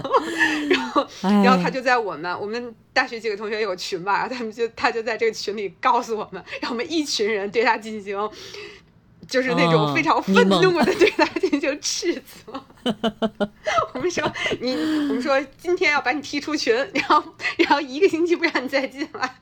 [0.69, 1.07] 然后，
[1.43, 8.19] 然后他就在我们我们大学几个同学有群嘛，他们就他就在这个群里告诉我们，让我们一群人对他进行。
[9.29, 12.65] 就是那种非常愤怒的对他进行斥责。
[13.95, 17.23] 我们说你，我们说今天要把你踢出群，然后
[17.59, 19.35] 然后一个星期不让你再进来，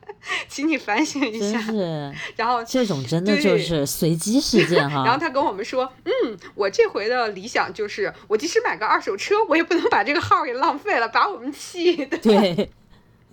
[0.47, 1.59] 请你反省一下。
[1.59, 2.13] 是。
[2.35, 5.03] 然后这种真的就是随机事件哈。
[5.03, 12.17] 然后他跟我们说，嗯，我这回的理想就是，我即使买个二手车，我也不能把这个号给浪费了，把我们气的。
[12.19, 12.69] 对。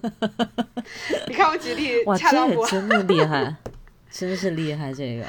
[1.29, 2.67] 你看我举例恰当不？
[2.67, 3.55] 真的厉害，
[4.11, 5.27] 真是厉害这个。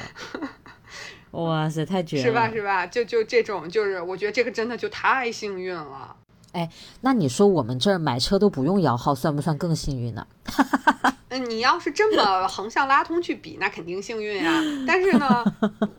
[1.32, 2.22] 哇塞，太绝了！
[2.22, 2.50] 是吧？
[2.50, 2.86] 是吧？
[2.86, 6.16] 就就这种，就是我觉得这个真的就太幸运了。
[6.52, 10.26] 哎，那你说我们这儿买车都不用摇号，算不算更幸运呢？
[11.34, 14.62] 嗯，你要是这么横向拉通去比，那肯定幸运啊。
[14.86, 15.42] 但是呢，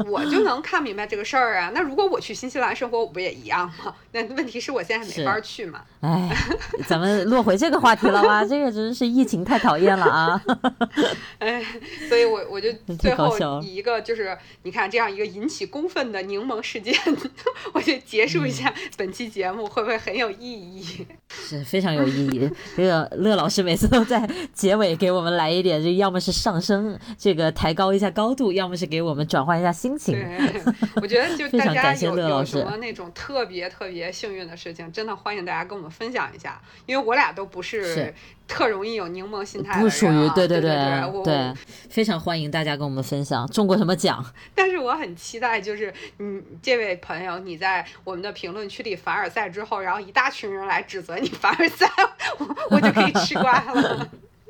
[0.06, 1.72] 我就能看明白这个事儿啊。
[1.74, 3.96] 那如果我去新西兰生活，我不也一样吗？
[4.14, 5.82] 那问题是我现在没法去嘛。
[6.02, 6.38] 哎，
[6.88, 8.46] 咱们落回这个话题了吧？
[8.46, 10.40] 这个真是疫情太讨厌了啊。
[11.40, 11.66] 哎，
[12.08, 16.94] 所以我我就最后以一个就是你看这样一个引起公愤的柠檬事件，
[17.74, 21.08] 我就结束一下本期节目，会不会很有意义？
[21.30, 22.52] 是非常有意义。
[22.78, 25.24] 这个乐老师每次都在结尾给我。
[25.24, 30.14] 我们来一点，就 要么是上升这个抬高一下高度，要么是给我们转换一下心情。
[30.14, 30.62] 对，
[31.02, 38.14] 我觉得就 大家有有什么那种特别特别幸运的事情，真的欢迎大家跟我们分享一下，因为我俩都不是。
[38.54, 40.72] 特容易有柠檬心态，不属于对对对
[41.24, 41.54] 对，
[41.90, 44.24] 非常欢迎大家跟我们分享中过什么奖。
[44.54, 51.90] 但是我很期待，就是你，这位朋友你在我们的评论区里凡尔赛之后，然后一大群人来指责你凡尔赛，
[52.38, 54.08] 我我就可以吃瓜了。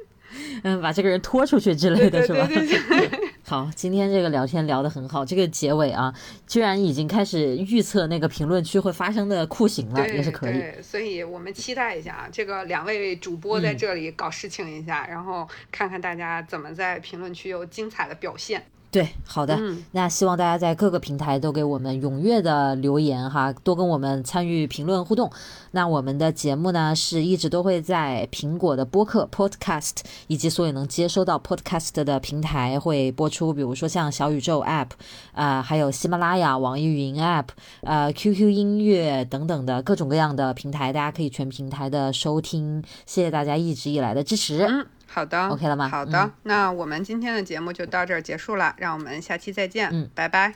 [0.63, 2.45] 嗯，把这个人拖出去之类的是吧？
[2.45, 3.32] 对对对。
[3.45, 6.13] 好，今天这个聊天聊得很好，这个结尾啊，
[6.47, 10.53] 居然已经开始预测那个评论区会发生的酷刑了，也是可以。
[10.53, 18.63] 对，所以我们期待一下啊，这个两位主播在这里搞事情一下，然后看看大家怎么在评论区有精彩的表现。
[18.93, 19.59] 对，好的，
[19.93, 25.31] 那希望大家在各个平台都给我们踊跃的留言哈，多跟我们参与评论互动。
[25.71, 29.95] 那我们的节目呢，是一直都会在苹果的播客 Podcast
[30.27, 34.89] 以及所有能接收到 Podcast 的平台会播出，比如说像小宇宙 App
[35.31, 37.47] 啊，还有喜马拉雅、网易云 App、
[37.81, 42.83] 呃 QQ 音乐等等的各种各样的平台，大家可以全平台的收听。
[43.07, 44.85] 谢谢大家一直以来的支持。
[45.13, 45.87] 好的，OK 了吗？
[45.87, 50.55] 好的，那我们今天的节目就到这儿结束了，让我们下期再见，嗯，拜拜。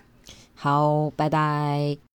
[0.55, 1.97] 好，拜拜。